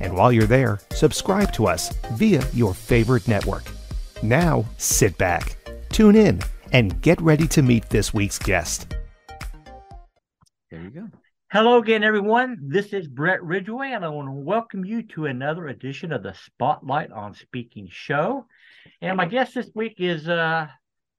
And 0.00 0.16
while 0.16 0.32
you're 0.32 0.46
there, 0.46 0.80
subscribe 0.92 1.52
to 1.52 1.66
us 1.66 1.94
via 2.12 2.42
your 2.54 2.72
favorite 2.74 3.28
network. 3.28 3.64
Now, 4.22 4.64
sit 4.78 5.16
back, 5.18 5.56
tune 5.90 6.16
in, 6.16 6.40
and 6.72 7.00
get 7.02 7.20
ready 7.20 7.46
to 7.48 7.62
meet 7.62 7.88
this 7.90 8.12
week's 8.14 8.38
guest. 8.38 8.94
There 10.70 10.80
you 10.80 10.90
go. 10.90 11.08
Hello 11.52 11.78
again, 11.78 12.04
everyone. 12.04 12.58
This 12.62 12.92
is 12.92 13.08
Brett 13.08 13.42
Ridgway, 13.42 13.90
and 13.90 14.04
I 14.04 14.08
want 14.08 14.28
to 14.28 14.32
welcome 14.32 14.84
you 14.84 15.02
to 15.08 15.26
another 15.26 15.66
edition 15.66 16.12
of 16.12 16.22
the 16.22 16.32
Spotlight 16.32 17.10
on 17.10 17.34
Speaking 17.34 17.88
show. 17.90 18.46
And 19.02 19.16
my 19.16 19.26
guest 19.26 19.54
this 19.54 19.68
week 19.74 19.96
is 19.98 20.28
uh, 20.28 20.68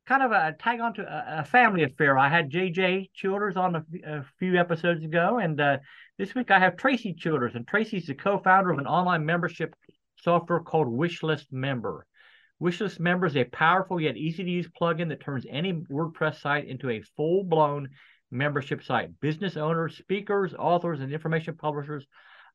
kind 0.07 0.23
of 0.23 0.31
a 0.31 0.55
tag 0.57 0.79
on 0.79 0.93
to 0.95 1.01
a, 1.01 1.41
a, 1.41 1.45
family 1.45 1.83
affair. 1.83 2.17
I 2.17 2.29
had 2.29 2.49
JJ 2.49 3.11
Childers 3.13 3.57
on 3.57 3.75
a, 3.75 3.83
a 4.05 4.25
few 4.39 4.57
episodes 4.57 5.03
ago, 5.03 5.37
and 5.37 5.59
uh, 5.59 5.77
this 6.21 6.35
week 6.35 6.51
I 6.51 6.59
have 6.59 6.77
Tracy 6.77 7.15
Childers, 7.15 7.55
and 7.55 7.67
Tracy's 7.67 8.05
the 8.05 8.13
co-founder 8.13 8.69
of 8.69 8.77
an 8.77 8.85
online 8.85 9.25
membership 9.25 9.75
software 10.17 10.59
called 10.59 10.85
Wishlist 10.87 11.51
Member. 11.51 12.05
Wishlist 12.61 12.99
Member 12.99 13.25
is 13.25 13.35
a 13.35 13.43
powerful 13.45 13.99
yet 13.99 14.15
easy 14.15 14.43
to 14.43 14.49
use 14.51 14.69
plugin 14.79 15.09
that 15.09 15.19
turns 15.19 15.47
any 15.49 15.73
WordPress 15.73 16.39
site 16.39 16.67
into 16.67 16.91
a 16.91 17.01
full-blown 17.17 17.89
membership 18.29 18.83
site. 18.83 19.19
Business 19.19 19.57
owners, 19.57 19.97
speakers, 19.97 20.53
authors, 20.53 20.99
and 20.99 21.11
information 21.11 21.55
publishers 21.55 22.05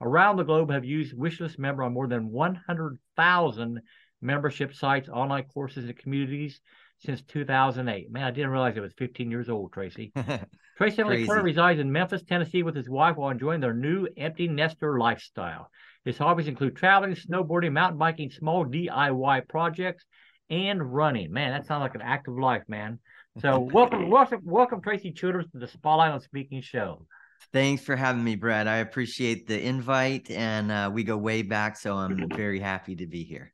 around 0.00 0.36
the 0.36 0.44
globe 0.44 0.70
have 0.70 0.84
used 0.84 1.16
Wishlist 1.16 1.58
Member 1.58 1.82
on 1.82 1.92
more 1.92 2.06
than 2.06 2.30
100,000 2.30 3.80
membership 4.22 4.74
sites, 4.74 5.08
online 5.08 5.46
courses, 5.52 5.86
and 5.86 5.98
communities 5.98 6.60
since 6.98 7.22
2008. 7.22 8.10
Man, 8.10 8.24
I 8.24 8.30
didn't 8.30 8.50
realize 8.50 8.76
it 8.76 8.80
was 8.80 8.92
15 8.98 9.30
years 9.30 9.48
old, 9.48 9.72
Tracy. 9.72 10.12
Tracy 10.78 11.00
Emily 11.00 11.26
Kerr 11.26 11.42
resides 11.42 11.80
in 11.80 11.90
Memphis, 11.90 12.22
Tennessee 12.22 12.62
with 12.62 12.76
his 12.76 12.88
wife 12.88 13.16
while 13.16 13.30
enjoying 13.30 13.60
their 13.60 13.74
new 13.74 14.06
empty 14.16 14.48
nester 14.48 14.98
lifestyle. 14.98 15.70
His 16.04 16.18
hobbies 16.18 16.48
include 16.48 16.76
traveling, 16.76 17.16
snowboarding, 17.16 17.72
mountain 17.72 17.98
biking, 17.98 18.30
small 18.30 18.64
DIY 18.64 19.48
projects, 19.48 20.04
and 20.50 20.94
running. 20.94 21.32
Man, 21.32 21.52
that 21.52 21.66
sounds 21.66 21.80
like 21.80 21.94
an 21.94 22.02
active 22.02 22.38
life, 22.38 22.62
man. 22.68 22.98
So 23.40 23.58
welcome, 23.72 24.10
welcome, 24.10 24.40
welcome, 24.44 24.80
Tracy 24.80 25.12
Childers 25.12 25.46
to 25.52 25.58
the 25.58 25.68
Spotlight 25.68 26.12
on 26.12 26.20
Speaking 26.20 26.60
show. 26.62 27.06
Thanks 27.52 27.82
for 27.82 27.96
having 27.96 28.24
me, 28.24 28.36
Brad. 28.36 28.66
I 28.66 28.76
appreciate 28.76 29.46
the 29.46 29.60
invite, 29.60 30.30
and 30.30 30.70
uh, 30.70 30.90
we 30.92 31.04
go 31.04 31.16
way 31.16 31.42
back, 31.42 31.76
so 31.76 31.96
I'm 31.96 32.28
very 32.34 32.60
happy 32.60 32.96
to 32.96 33.06
be 33.06 33.24
here. 33.24 33.52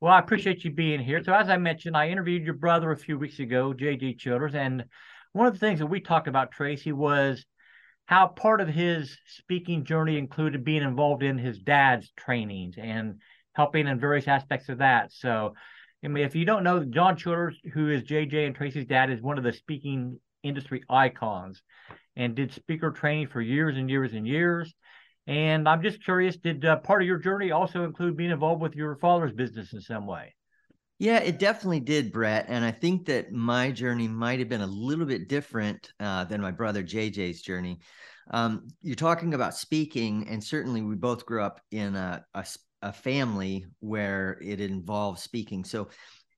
Well, 0.00 0.14
I 0.14 0.18
appreciate 0.18 0.64
you 0.64 0.70
being 0.70 1.00
here. 1.00 1.22
So, 1.22 1.34
as 1.34 1.50
I 1.50 1.58
mentioned, 1.58 1.94
I 1.94 2.08
interviewed 2.08 2.44
your 2.44 2.54
brother 2.54 2.90
a 2.90 2.96
few 2.96 3.18
weeks 3.18 3.38
ago, 3.38 3.74
JJ 3.74 4.18
Childers, 4.18 4.54
and 4.54 4.84
one 5.32 5.46
of 5.46 5.52
the 5.52 5.58
things 5.58 5.80
that 5.80 5.86
we 5.86 6.00
talked 6.00 6.26
about, 6.26 6.52
Tracy, 6.52 6.90
was 6.90 7.44
how 8.06 8.28
part 8.28 8.62
of 8.62 8.68
his 8.68 9.18
speaking 9.26 9.84
journey 9.84 10.16
included 10.16 10.64
being 10.64 10.82
involved 10.82 11.22
in 11.22 11.36
his 11.36 11.58
dad's 11.58 12.10
trainings 12.16 12.76
and 12.78 13.20
helping 13.52 13.86
in 13.86 14.00
various 14.00 14.26
aspects 14.26 14.70
of 14.70 14.78
that. 14.78 15.12
So, 15.12 15.54
I 16.02 16.08
mean, 16.08 16.24
if 16.24 16.34
you 16.34 16.46
don't 16.46 16.64
know, 16.64 16.82
John 16.82 17.18
Childers, 17.18 17.60
who 17.74 17.90
is 17.90 18.02
JJ 18.02 18.46
and 18.46 18.54
Tracy's 18.54 18.86
dad, 18.86 19.10
is 19.10 19.20
one 19.20 19.36
of 19.36 19.44
the 19.44 19.52
speaking 19.52 20.18
industry 20.42 20.82
icons 20.88 21.62
and 22.16 22.34
did 22.34 22.54
speaker 22.54 22.90
training 22.90 23.28
for 23.28 23.42
years 23.42 23.76
and 23.76 23.90
years 23.90 24.14
and 24.14 24.26
years. 24.26 24.74
And 25.26 25.68
I'm 25.68 25.82
just 25.82 26.04
curious, 26.04 26.36
did 26.36 26.64
uh, 26.64 26.76
part 26.78 27.02
of 27.02 27.06
your 27.08 27.18
journey 27.18 27.50
also 27.50 27.84
include 27.84 28.16
being 28.16 28.30
involved 28.30 28.62
with 28.62 28.74
your 28.74 28.96
father's 28.96 29.32
business 29.32 29.72
in 29.72 29.80
some 29.80 30.06
way? 30.06 30.34
Yeah, 30.98 31.18
it 31.20 31.38
definitely 31.38 31.80
did, 31.80 32.12
Brett. 32.12 32.46
And 32.48 32.62
I 32.62 32.72
think 32.72 33.06
that 33.06 33.32
my 33.32 33.70
journey 33.70 34.06
might 34.06 34.38
have 34.38 34.50
been 34.50 34.60
a 34.60 34.66
little 34.66 35.06
bit 35.06 35.28
different 35.28 35.92
uh, 35.98 36.24
than 36.24 36.42
my 36.42 36.50
brother 36.50 36.82
JJ's 36.82 37.40
journey. 37.40 37.80
Um, 38.32 38.68
you're 38.82 38.96
talking 38.96 39.32
about 39.32 39.54
speaking, 39.54 40.26
and 40.28 40.44
certainly 40.44 40.82
we 40.82 40.96
both 40.96 41.24
grew 41.24 41.42
up 41.42 41.60
in 41.70 41.96
a, 41.96 42.24
a, 42.34 42.44
a 42.82 42.92
family 42.92 43.64
where 43.80 44.38
it 44.42 44.60
involved 44.60 45.20
speaking. 45.20 45.64
So, 45.64 45.88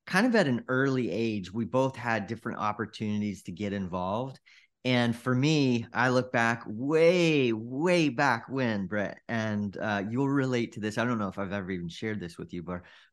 kind 0.06 0.26
of 0.26 0.34
at 0.36 0.46
an 0.46 0.64
early 0.68 1.10
age, 1.10 1.52
we 1.52 1.64
both 1.64 1.96
had 1.96 2.26
different 2.26 2.58
opportunities 2.58 3.42
to 3.44 3.52
get 3.52 3.72
involved. 3.72 4.38
And 4.84 5.14
for 5.14 5.32
me, 5.32 5.86
I 5.92 6.08
look 6.08 6.32
back 6.32 6.64
way, 6.66 7.52
way 7.52 8.08
back 8.08 8.48
when, 8.48 8.86
Brett, 8.86 9.18
and 9.28 9.76
uh, 9.76 10.02
you'll 10.10 10.28
relate 10.28 10.72
to 10.72 10.80
this. 10.80 10.98
I 10.98 11.04
don't 11.04 11.20
know 11.20 11.28
if 11.28 11.38
I've 11.38 11.52
ever 11.52 11.70
even 11.70 11.88
shared 11.88 12.18
this 12.18 12.36
with 12.36 12.52
you 12.52 12.64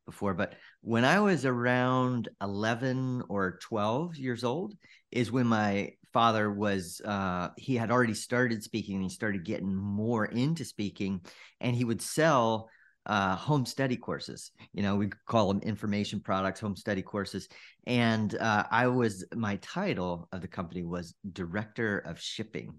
before, 0.05 0.33
but 0.33 0.55
when 0.81 1.05
I 1.05 1.19
was 1.19 1.45
around 1.45 2.27
11 2.41 3.23
or 3.29 3.59
12 3.61 4.15
years 4.17 4.43
old, 4.43 4.73
is 5.11 5.31
when 5.31 5.45
my 5.45 5.91
father 6.11 6.51
was, 6.51 7.01
uh, 7.05 7.49
he 7.55 7.75
had 7.75 7.91
already 7.91 8.15
started 8.15 8.63
speaking 8.63 9.01
he 9.01 9.09
started 9.09 9.45
getting 9.45 9.75
more 9.75 10.25
into 10.25 10.65
speaking, 10.65 11.21
and 11.61 11.75
he 11.75 11.85
would 11.85 12.01
sell 12.01 12.69
uh, 13.05 13.35
home 13.35 13.65
study 13.65 13.97
courses. 13.97 14.51
You 14.73 14.83
know, 14.83 14.95
we 14.95 15.09
call 15.25 15.47
them 15.47 15.61
information 15.63 16.19
products, 16.19 16.59
home 16.59 16.75
study 16.75 17.01
courses. 17.01 17.47
And 17.87 18.35
uh, 18.35 18.65
I 18.69 18.87
was, 18.87 19.25
my 19.35 19.55
title 19.57 20.27
of 20.31 20.41
the 20.41 20.47
company 20.47 20.83
was 20.83 21.13
Director 21.31 21.99
of 21.99 22.19
Shipping. 22.19 22.73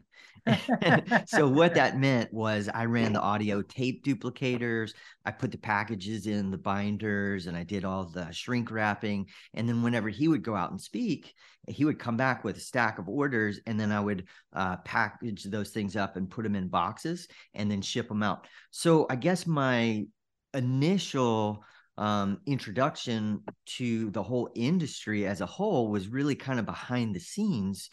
so, 1.27 1.49
what 1.49 1.75
that 1.75 1.99
meant 1.99 2.33
was 2.33 2.69
I 2.72 2.84
ran 2.87 3.12
the 3.12 3.21
audio 3.21 3.62
tape 3.62 4.05
duplicators, 4.05 4.93
I 5.25 5.31
put 5.31 5.53
the 5.53 5.59
packages 5.59 6.27
in 6.27 6.50
the 6.50 6.59
binders, 6.59 7.47
and 7.47 7.56
I 7.56 7.62
did 7.62 7.84
all 7.84 8.05
the 8.05 8.31
shrink 8.31 8.71
wrapping. 8.71 9.27
And 9.55 9.69
then, 9.69 9.83
whenever 9.83 10.09
he 10.09 10.28
would 10.28 10.43
go 10.43 10.55
out 10.55 10.71
and 10.71 10.81
speak, 10.81 11.34
he 11.69 11.84
would 11.84 11.99
come 11.99 12.17
back 12.17 12.43
with 12.44 12.56
a 12.56 12.61
stack 12.61 12.99
of 12.99 13.09
orders, 13.09 13.61
and 13.67 13.78
then 13.78 13.93
I 13.93 14.00
would 14.00 14.27
uh, 14.53 14.77
package 14.78 15.44
those 15.44 15.71
things 15.71 15.97
up 15.97 16.17
and 16.17 16.31
put 16.31 16.43
them 16.43 16.56
in 16.56 16.69
boxes 16.69 17.28
and 17.55 17.71
then 17.71 17.82
ship 17.82 18.09
them 18.09 18.22
out. 18.22 18.47
So, 18.71 19.06
I 19.11 19.17
guess 19.17 19.47
my 19.47 20.06
initial 20.55 21.65
um, 22.00 22.38
introduction 22.47 23.43
to 23.77 24.11
the 24.11 24.22
whole 24.22 24.49
industry 24.55 25.27
as 25.27 25.43
a 25.43 25.47
whole 25.47 25.88
was 25.88 26.09
really 26.09 26.34
kind 26.34 26.59
of 26.59 26.65
behind 26.65 27.15
the 27.15 27.21
scenes. 27.21 27.91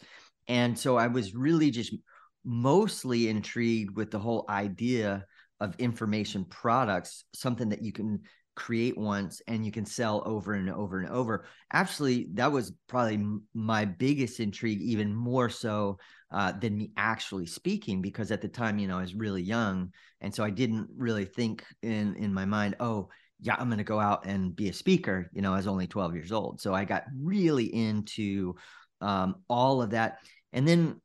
And 0.48 0.76
so 0.76 0.96
I 0.96 1.08
was 1.08 1.34
really 1.34 1.70
just 1.70 1.94
mostly 2.42 3.28
intrigued 3.28 3.94
with 3.96 4.10
the 4.10 4.18
whole 4.18 4.46
idea 4.48 5.26
of 5.60 5.76
information 5.78 6.46
products, 6.46 7.24
something 7.34 7.68
that 7.68 7.82
you 7.82 7.92
can 7.92 8.20
create 8.56 8.96
once 8.96 9.42
and 9.46 9.64
you 9.64 9.70
can 9.70 9.84
sell 9.84 10.22
over 10.24 10.54
and 10.54 10.70
over 10.70 11.00
and 11.00 11.10
over. 11.10 11.44
Actually, 11.70 12.28
that 12.32 12.50
was 12.50 12.72
probably 12.88 13.22
my 13.52 13.84
biggest 13.84 14.40
intrigue, 14.40 14.80
even 14.80 15.14
more 15.14 15.50
so 15.50 15.98
uh, 16.32 16.52
than 16.52 16.78
me 16.78 16.92
actually 16.96 17.46
speaking, 17.46 18.00
because 18.00 18.32
at 18.32 18.40
the 18.40 18.48
time, 18.48 18.78
you 18.78 18.88
know, 18.88 18.98
I 18.98 19.02
was 19.02 19.14
really 19.14 19.42
young, 19.42 19.92
and 20.22 20.34
so 20.34 20.42
I 20.44 20.50
didn't 20.50 20.88
really 20.96 21.26
think 21.26 21.62
in 21.82 22.16
in 22.16 22.32
my 22.32 22.46
mind, 22.46 22.76
oh, 22.80 23.10
yeah, 23.40 23.56
I'm 23.58 23.68
going 23.68 23.78
to 23.78 23.84
go 23.84 24.00
out 24.00 24.26
and 24.26 24.54
be 24.54 24.68
a 24.68 24.72
speaker. 24.72 25.30
You 25.32 25.42
know, 25.42 25.52
I 25.52 25.56
was 25.56 25.66
only 25.66 25.86
12 25.86 26.14
years 26.14 26.32
old, 26.32 26.60
so 26.60 26.74
I 26.74 26.84
got 26.84 27.04
really 27.16 27.72
into 27.72 28.56
um, 29.00 29.36
all 29.48 29.82
of 29.82 29.90
that, 29.90 30.18
and 30.52 30.66
then 30.66 31.00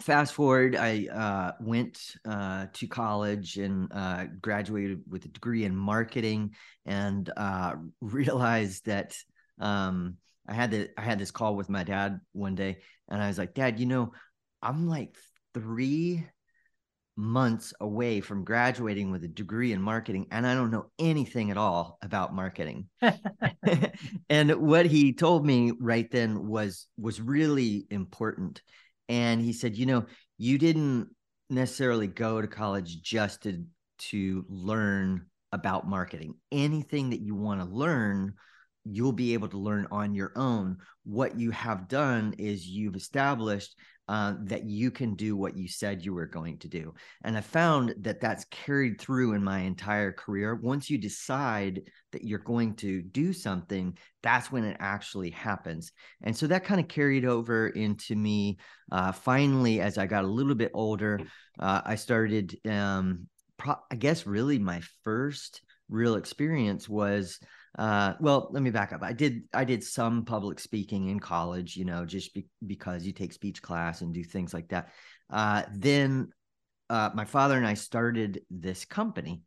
fast 0.00 0.34
forward, 0.34 0.76
I 0.76 1.06
uh, 1.06 1.52
went 1.60 1.98
uh, 2.28 2.66
to 2.72 2.86
college 2.86 3.56
and 3.56 3.90
uh, 3.92 4.24
graduated 4.40 5.00
with 5.08 5.24
a 5.24 5.28
degree 5.28 5.64
in 5.64 5.74
marketing, 5.74 6.54
and 6.84 7.30
uh, 7.36 7.74
realized 8.00 8.86
that 8.86 9.16
um, 9.60 10.16
I 10.46 10.54
had 10.54 10.70
the, 10.70 10.90
I 10.96 11.02
had 11.02 11.18
this 11.18 11.30
call 11.30 11.56
with 11.56 11.68
my 11.68 11.82
dad 11.82 12.20
one 12.32 12.54
day, 12.54 12.78
and 13.08 13.22
I 13.22 13.28
was 13.28 13.38
like, 13.38 13.54
Dad, 13.54 13.80
you 13.80 13.86
know, 13.86 14.12
I'm 14.62 14.86
like 14.88 15.16
three 15.54 16.26
months 17.16 17.72
away 17.80 18.20
from 18.20 18.44
graduating 18.44 19.10
with 19.10 19.24
a 19.24 19.28
degree 19.28 19.72
in 19.72 19.80
marketing 19.80 20.26
and 20.30 20.46
I 20.46 20.54
don't 20.54 20.70
know 20.70 20.90
anything 20.98 21.50
at 21.50 21.56
all 21.56 21.98
about 22.02 22.34
marketing. 22.34 22.88
and 24.28 24.50
what 24.56 24.86
he 24.86 25.14
told 25.14 25.46
me 25.46 25.72
right 25.80 26.10
then 26.10 26.46
was 26.46 26.86
was 26.98 27.20
really 27.20 27.86
important. 27.90 28.60
And 29.08 29.40
he 29.40 29.52
said, 29.52 29.76
"You 29.76 29.86
know, 29.86 30.06
you 30.36 30.58
didn't 30.58 31.08
necessarily 31.48 32.06
go 32.06 32.40
to 32.40 32.48
college 32.48 33.00
just 33.02 33.42
to 33.44 33.64
to 33.98 34.44
learn 34.48 35.26
about 35.52 35.88
marketing. 35.88 36.34
Anything 36.52 37.10
that 37.10 37.20
you 37.20 37.34
want 37.34 37.60
to 37.60 37.66
learn, 37.66 38.34
you'll 38.84 39.12
be 39.12 39.34
able 39.34 39.48
to 39.48 39.58
learn 39.58 39.86
on 39.90 40.14
your 40.14 40.32
own. 40.36 40.78
What 41.04 41.38
you 41.38 41.50
have 41.50 41.88
done 41.88 42.34
is 42.38 42.66
you've 42.66 42.96
established 42.96 43.74
uh, 44.08 44.34
that 44.44 44.64
you 44.64 44.90
can 44.90 45.14
do 45.14 45.36
what 45.36 45.56
you 45.56 45.66
said 45.68 46.04
you 46.04 46.14
were 46.14 46.26
going 46.26 46.58
to 46.58 46.68
do. 46.68 46.94
And 47.24 47.36
I 47.36 47.40
found 47.40 47.94
that 48.00 48.20
that's 48.20 48.44
carried 48.50 49.00
through 49.00 49.32
in 49.32 49.42
my 49.42 49.60
entire 49.60 50.12
career. 50.12 50.54
Once 50.54 50.88
you 50.88 50.98
decide 50.98 51.82
that 52.12 52.24
you're 52.24 52.38
going 52.38 52.74
to 52.76 53.02
do 53.02 53.32
something, 53.32 53.98
that's 54.22 54.52
when 54.52 54.64
it 54.64 54.76
actually 54.80 55.30
happens. 55.30 55.92
And 56.22 56.36
so 56.36 56.46
that 56.46 56.64
kind 56.64 56.80
of 56.80 56.88
carried 56.88 57.24
over 57.24 57.68
into 57.68 58.14
me. 58.14 58.58
Uh, 58.92 59.12
finally, 59.12 59.80
as 59.80 59.98
I 59.98 60.06
got 60.06 60.24
a 60.24 60.28
little 60.28 60.54
bit 60.54 60.70
older, 60.72 61.20
uh, 61.58 61.82
I 61.84 61.96
started, 61.96 62.56
um, 62.68 63.26
pro- 63.56 63.82
I 63.90 63.96
guess, 63.96 64.26
really 64.26 64.58
my 64.58 64.82
first 65.02 65.62
real 65.88 66.14
experience 66.14 66.88
was 66.88 67.40
uh, 67.76 68.14
well 68.20 68.48
let 68.50 68.62
me 68.62 68.70
back 68.70 68.92
up. 68.92 69.02
I 69.02 69.12
did 69.12 69.42
i 69.52 69.64
did 69.64 69.84
some 69.84 70.24
public 70.24 70.58
speaking 70.58 71.08
in 71.08 71.20
college 71.20 71.76
you 71.76 71.84
know 71.84 72.04
just 72.04 72.32
be, 72.34 72.46
because 72.66 73.04
you 73.04 73.12
take 73.12 73.32
speech 73.32 73.60
class 73.62 74.00
and 74.00 74.14
do 74.14 74.24
things 74.24 74.54
like 74.54 74.68
that. 74.68 74.90
Uh, 75.30 75.62
then 75.74 76.28
uh, 76.88 77.10
my 77.14 77.24
father 77.24 77.56
and 77.56 77.66
i 77.66 77.74
started 77.74 78.40
this 78.50 78.84
company 78.84 79.42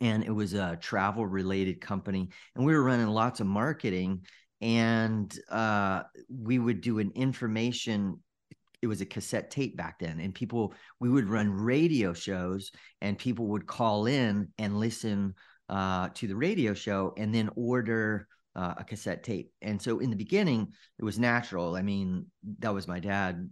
and 0.00 0.24
it 0.24 0.30
was 0.30 0.54
a 0.54 0.76
travel 0.80 1.26
related 1.26 1.80
company 1.80 2.28
and 2.54 2.64
we 2.64 2.74
were 2.74 2.82
running 2.82 3.06
lots 3.06 3.40
of 3.40 3.46
marketing 3.46 4.22
and 4.60 5.38
uh, 5.50 6.02
we 6.30 6.58
would 6.58 6.80
do 6.80 6.98
an 6.98 7.12
information 7.14 8.18
it 8.82 8.86
was 8.86 9.00
a 9.00 9.06
cassette 9.06 9.50
tape 9.50 9.76
back 9.76 9.98
then 9.98 10.20
and 10.20 10.34
people 10.34 10.74
we 11.00 11.08
would 11.08 11.28
run 11.28 11.50
radio 11.50 12.12
shows 12.12 12.70
and 13.00 13.18
people 13.18 13.46
would 13.46 13.66
call 13.66 14.06
in 14.06 14.48
and 14.58 14.78
listen 14.78 15.34
uh, 15.68 16.08
to 16.14 16.26
the 16.26 16.36
radio 16.36 16.74
show 16.74 17.12
and 17.16 17.34
then 17.34 17.50
order 17.56 18.28
uh, 18.54 18.74
a 18.78 18.84
cassette 18.84 19.22
tape. 19.22 19.52
And 19.60 19.80
so 19.80 19.98
in 19.98 20.10
the 20.10 20.16
beginning, 20.16 20.72
it 20.98 21.04
was 21.04 21.18
natural. 21.18 21.76
I 21.76 21.82
mean, 21.82 22.26
that 22.60 22.72
was 22.72 22.88
my 22.88 23.00
dad 23.00 23.50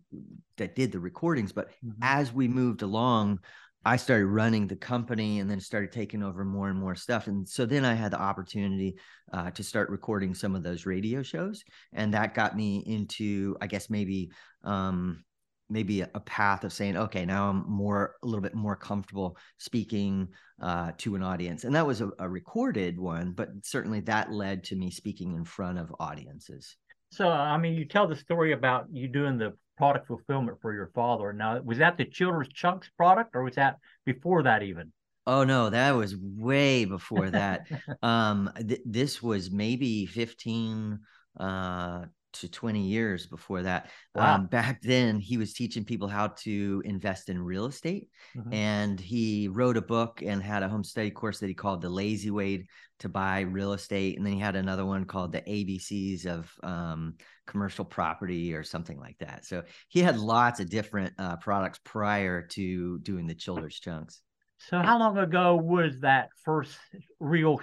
that 0.56 0.75
did 0.75 0.93
the 0.93 1.00
recordings. 1.00 1.52
But 1.52 1.70
mm-hmm. 1.84 2.02
as 2.02 2.32
we 2.32 2.49
moved 2.49 2.82
along, 2.82 3.40
I 3.84 3.96
started 3.96 4.26
running 4.26 4.66
the 4.66 4.76
company 4.76 5.40
and 5.40 5.50
then 5.50 5.61
started 5.61 5.93
taking 5.93 6.22
over 6.22 6.43
more 6.43 6.70
and 6.70 6.78
more 6.78 6.94
stuff. 6.94 7.26
And 7.26 7.46
so 7.46 7.66
then 7.66 7.84
I 7.84 7.93
had 7.93 8.12
the 8.12 8.20
opportunity 8.20 8.96
uh, 9.31 9.50
to 9.50 9.62
start 9.62 9.90
recording 9.90 10.34
some 10.34 10.55
of 10.55 10.62
those 10.62 10.87
radio 10.87 11.22
shows. 11.22 11.62
And 11.93 12.14
that 12.14 12.34
got 12.34 12.56
me 12.56 12.82
into, 12.87 13.58
I 13.61 13.66
guess, 13.66 13.90
maybe 13.90 14.31
um, 14.62 15.22
maybe 15.69 16.02
a, 16.02 16.20
path 16.20 16.64
of 16.64 16.72
saying, 16.72 16.96
okay, 16.96 17.25
now 17.25 17.50
I'm 17.50 17.64
more 17.69 18.16
a 18.22 18.26
little 18.26 18.43
bit 18.43 18.55
more 18.55 18.76
comfortable 18.76 19.37
speaking 19.58 20.28
uh, 20.61 20.93
to 20.99 21.14
an 21.14 21.22
audience, 21.22 21.64
and 21.64 21.75
that 21.75 21.87
was 21.87 22.00
a, 22.00 22.11
a, 22.19 22.28
recorded 22.28 22.99
one, 22.99 23.32
but 23.32 23.49
certainly 23.62 24.00
that 24.00 24.32
led 24.32 24.64
to 24.64 24.76
me 24.76 24.90
speaking 24.90 25.34
in 25.34 25.44
front 25.44 25.78
of 25.78 25.94
audiences. 25.99 26.76
So, 27.11 27.28
I 27.28 27.56
mean, 27.58 27.75
you 27.75 27.84
tell 27.84 28.06
the 28.06 28.16
story 28.16 28.52
about 28.52 28.87
you 28.93 29.08
doing 29.08 29.38
the 29.38 29.52
product 29.76 30.06
fulfillment 30.06 30.58
for 30.61 30.72
your 30.72 30.90
father. 30.94 31.32
Now, 31.32 31.61
was 31.61 31.78
that 31.78 31.96
the 31.96 32.05
Children's 32.05 32.52
Chunks 32.52 32.88
product, 32.96 33.34
or 33.34 33.43
was 33.43 33.55
that 33.55 33.76
before 34.05 34.43
that 34.44 34.62
even? 34.62 34.93
Oh 35.26 35.44
no, 35.44 35.70
that 35.70 35.93
was 35.93 36.16
way 36.16 36.84
before 36.84 37.31
that. 37.31 37.66
um, 38.02 38.50
th- 38.56 38.82
this 38.84 39.22
was 39.22 39.50
maybe 39.50 40.06
15, 40.06 40.99
uh, 41.40 42.05
to 42.34 42.48
20 42.48 42.81
years 42.81 43.26
before 43.26 43.62
that. 43.62 43.90
Wow. 44.14 44.36
Um, 44.36 44.46
back 44.46 44.82
then, 44.82 45.19
he 45.19 45.36
was 45.36 45.52
teaching 45.52 45.84
people 45.84 46.08
how 46.08 46.28
to 46.28 46.82
invest 46.84 47.28
in 47.28 47.42
real 47.42 47.66
estate. 47.66 48.08
Mm-hmm. 48.36 48.52
And 48.52 49.00
he 49.00 49.48
wrote 49.48 49.76
a 49.76 49.82
book 49.82 50.22
and 50.25 50.42
had 50.42 50.62
a 50.62 50.69
home 50.69 50.84
study 50.84 51.10
course 51.10 51.40
that 51.40 51.48
he 51.48 51.54
called 51.54 51.82
The 51.82 51.88
Lazy 51.88 52.31
Way 52.31 52.66
to 53.00 53.08
Buy 53.08 53.40
Real 53.40 53.72
Estate. 53.72 54.16
And 54.16 54.26
then 54.26 54.34
he 54.34 54.40
had 54.40 54.56
another 54.56 54.84
one 54.84 55.04
called 55.04 55.32
The 55.32 55.42
ABCs 55.42 56.26
of 56.26 56.52
um, 56.62 57.14
Commercial 57.46 57.84
Property 57.84 58.54
or 58.54 58.62
something 58.62 58.98
like 58.98 59.19
that. 59.19 59.44
So 59.44 59.62
he 59.88 60.00
had 60.00 60.19
lots 60.19 60.60
of 60.60 60.70
different 60.70 61.14
uh, 61.19 61.37
products 61.37 61.80
prior 61.84 62.42
to 62.48 62.98
doing 63.00 63.26
the 63.26 63.34
Children's 63.34 63.80
Chunks. 63.80 64.20
So, 64.58 64.78
how 64.78 64.98
long 64.98 65.19
ago 65.19 65.56
was 65.56 66.00
that 66.00 66.30
first 66.44 66.78
real 67.20 67.60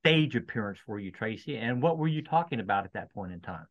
stage 0.00 0.34
appearance 0.34 0.78
for 0.84 0.98
you, 0.98 1.10
Tracy? 1.10 1.56
And 1.56 1.82
what 1.82 1.98
were 1.98 2.08
you 2.08 2.22
talking 2.22 2.60
about 2.60 2.84
at 2.84 2.92
that 2.94 3.12
point 3.12 3.32
in 3.32 3.40
time? 3.40 3.66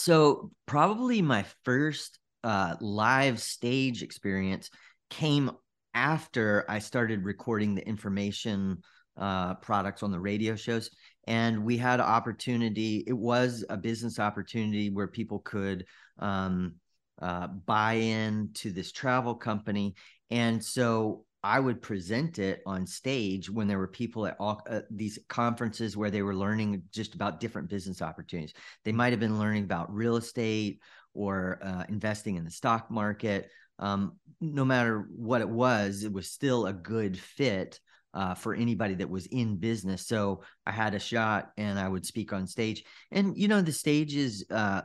So 0.00 0.50
probably 0.66 1.20
my 1.20 1.44
first 1.64 2.18
uh, 2.42 2.76
live 2.80 3.40
stage 3.40 4.02
experience 4.02 4.70
came 5.10 5.50
after 5.94 6.64
I 6.68 6.78
started 6.78 7.24
recording 7.24 7.74
the 7.74 7.86
information 7.86 8.78
uh, 9.16 9.54
products 9.54 10.02
on 10.02 10.10
the 10.10 10.18
radio 10.18 10.56
shows. 10.56 10.90
And 11.26 11.64
we 11.64 11.76
had 11.76 12.00
an 12.00 12.06
opportunity. 12.06 13.04
It 13.06 13.12
was 13.12 13.64
a 13.68 13.76
business 13.76 14.18
opportunity 14.18 14.88
where 14.88 15.06
people 15.06 15.40
could 15.40 15.84
um, 16.18 16.76
uh, 17.20 17.48
buy 17.48 17.94
in 17.94 18.50
to 18.54 18.70
this 18.70 18.92
travel 18.92 19.34
company. 19.34 19.94
And 20.30 20.64
so 20.64 21.26
I 21.42 21.58
would 21.58 21.80
present 21.80 22.38
it 22.38 22.62
on 22.66 22.86
stage 22.86 23.48
when 23.48 23.66
there 23.66 23.78
were 23.78 23.88
people 23.88 24.26
at 24.26 24.36
all 24.38 24.62
uh, 24.68 24.80
these 24.90 25.18
conferences 25.28 25.96
where 25.96 26.10
they 26.10 26.22
were 26.22 26.34
learning 26.34 26.82
just 26.92 27.14
about 27.14 27.40
different 27.40 27.70
business 27.70 28.02
opportunities. 28.02 28.52
They 28.84 28.92
might 28.92 29.12
have 29.12 29.20
been 29.20 29.38
learning 29.38 29.64
about 29.64 29.94
real 29.94 30.16
estate 30.16 30.80
or 31.14 31.58
uh, 31.62 31.84
investing 31.88 32.36
in 32.36 32.44
the 32.44 32.50
stock 32.50 32.90
market. 32.90 33.48
Um, 33.78 34.18
no 34.40 34.64
matter 34.64 35.08
what 35.16 35.40
it 35.40 35.48
was, 35.48 36.04
it 36.04 36.12
was 36.12 36.30
still 36.30 36.66
a 36.66 36.72
good 36.72 37.18
fit 37.18 37.80
uh, 38.12 38.34
for 38.34 38.54
anybody 38.54 38.94
that 38.96 39.08
was 39.08 39.26
in 39.26 39.56
business. 39.56 40.06
So 40.06 40.42
I 40.66 40.72
had 40.72 40.94
a 40.94 40.98
shot 40.98 41.52
and 41.56 41.78
I 41.78 41.88
would 41.88 42.04
speak 42.04 42.32
on 42.32 42.46
stage. 42.46 42.84
And, 43.10 43.36
you 43.36 43.48
know, 43.48 43.62
the 43.62 43.72
stages, 43.72 44.44
uh, 44.50 44.82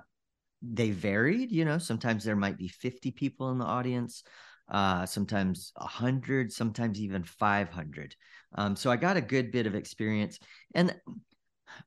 they 0.61 0.91
varied. 0.91 1.51
You 1.51 1.65
know, 1.65 1.79
sometimes 1.79 2.23
there 2.23 2.35
might 2.35 2.57
be 2.57 2.67
50 2.67 3.11
people 3.11 3.51
in 3.51 3.57
the 3.57 3.65
audience 3.65 4.23
uh, 4.69 5.05
sometimes 5.05 5.71
100, 5.75 6.51
sometimes 6.51 6.99
even 6.99 7.23
500. 7.23 8.15
Um, 8.55 8.75
so 8.75 8.89
I 8.89 8.95
got 8.95 9.17
a 9.17 9.21
good 9.21 9.51
bit 9.51 9.67
of 9.67 9.75
experience. 9.75 10.39
And 10.73 10.95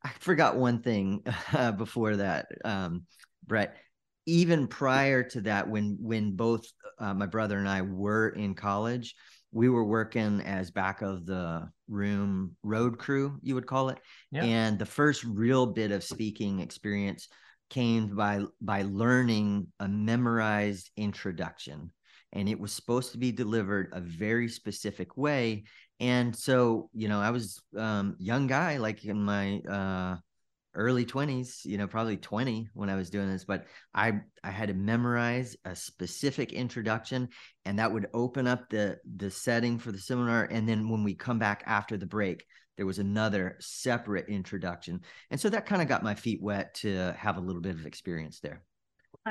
I 0.03 0.11
forgot 0.21 0.57
one 0.57 0.83
thing 0.83 1.23
uh, 1.53 1.73
before 1.77 2.17
that, 2.17 2.47
um, 2.65 3.05
Brett. 3.47 3.77
Even 4.27 4.67
prior 4.67 5.23
to 5.23 5.41
that, 5.43 5.71
when 5.71 5.97
when 6.01 6.37
both 6.37 6.67
uh, 6.99 7.15
my 7.15 7.25
brother 7.25 7.57
and 7.57 7.67
I 7.67 7.81
were 7.81 8.29
in 8.29 8.55
college, 8.55 9.15
we 9.53 9.71
were 9.71 9.85
working 9.85 10.43
as 10.43 10.71
back 10.71 11.01
of 11.01 11.25
the 11.25 11.71
room 11.89 12.55
road 12.63 12.99
crew, 12.99 13.39
you 13.43 13.55
would 13.55 13.67
call 13.67 13.89
it. 13.89 13.99
Yeah. 14.31 14.45
And 14.45 14.79
the 14.79 14.85
first 14.85 15.25
real 15.25 15.65
bit 15.67 15.93
of 15.93 16.05
speaking 16.05 16.61
experience 16.61 17.29
came 17.71 18.15
by 18.15 18.43
by 18.61 18.83
learning 18.83 19.69
a 19.81 19.89
memorized 19.89 20.91
introduction 20.97 21.91
and 22.33 22.49
it 22.49 22.59
was 22.59 22.73
supposed 22.73 23.13
to 23.13 23.19
be 23.19 23.33
delivered 23.33 23.91
a 23.93 24.01
very 24.01 24.49
specific 24.49 25.17
way 25.17 25.65
and 26.01 26.35
so 26.35 26.89
you 26.95 27.09
know 27.09 27.21
i 27.21 27.31
was 27.31 27.61
um 27.77 28.17
young 28.19 28.47
guy 28.47 28.77
like 28.77 29.05
in 29.05 29.23
my 29.23 29.61
uh 29.61 30.17
early 30.75 31.05
20s 31.05 31.65
you 31.65 31.77
know 31.79 31.87
probably 31.87 32.17
20 32.17 32.69
when 32.75 32.91
i 32.91 32.95
was 32.95 33.11
doing 33.11 33.29
this 33.29 33.45
but 33.45 33.65
i 33.95 34.13
i 34.45 34.51
had 34.51 34.69
to 34.69 34.75
memorize 34.75 35.57
a 35.65 35.75
specific 35.75 36.53
introduction 36.53 37.29
and 37.65 37.79
that 37.79 37.93
would 37.93 38.07
open 38.15 38.47
up 38.47 38.69
the 38.69 38.97
the 39.17 39.31
setting 39.31 39.79
for 39.79 39.91
the 39.93 39.99
seminar 39.99 40.45
and 40.51 40.69
then 40.69 40.89
when 40.89 41.03
we 41.03 41.15
come 41.15 41.39
back 41.39 41.63
after 41.67 41.97
the 41.97 42.07
break 42.07 42.45
there 42.77 42.87
was 42.87 43.01
another 43.01 43.57
separate 43.61 44.29
introduction 44.29 45.01
and 45.31 45.41
so 45.41 45.49
that 45.49 45.67
kind 45.67 45.83
of 45.83 45.89
got 45.89 46.05
my 46.05 46.15
feet 46.15 46.41
wet 46.41 46.73
to 46.75 47.13
have 47.19 47.39
a 47.39 47.41
little 47.41 47.63
bit 47.63 47.75
of 47.75 47.87
experience 47.87 48.39
there 48.41 48.63